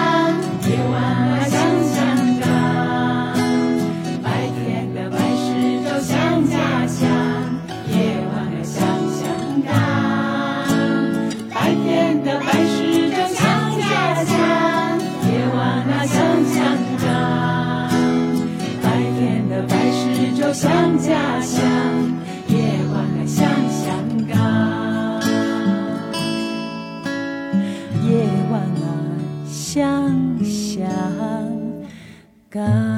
[32.53, 32.92] 感。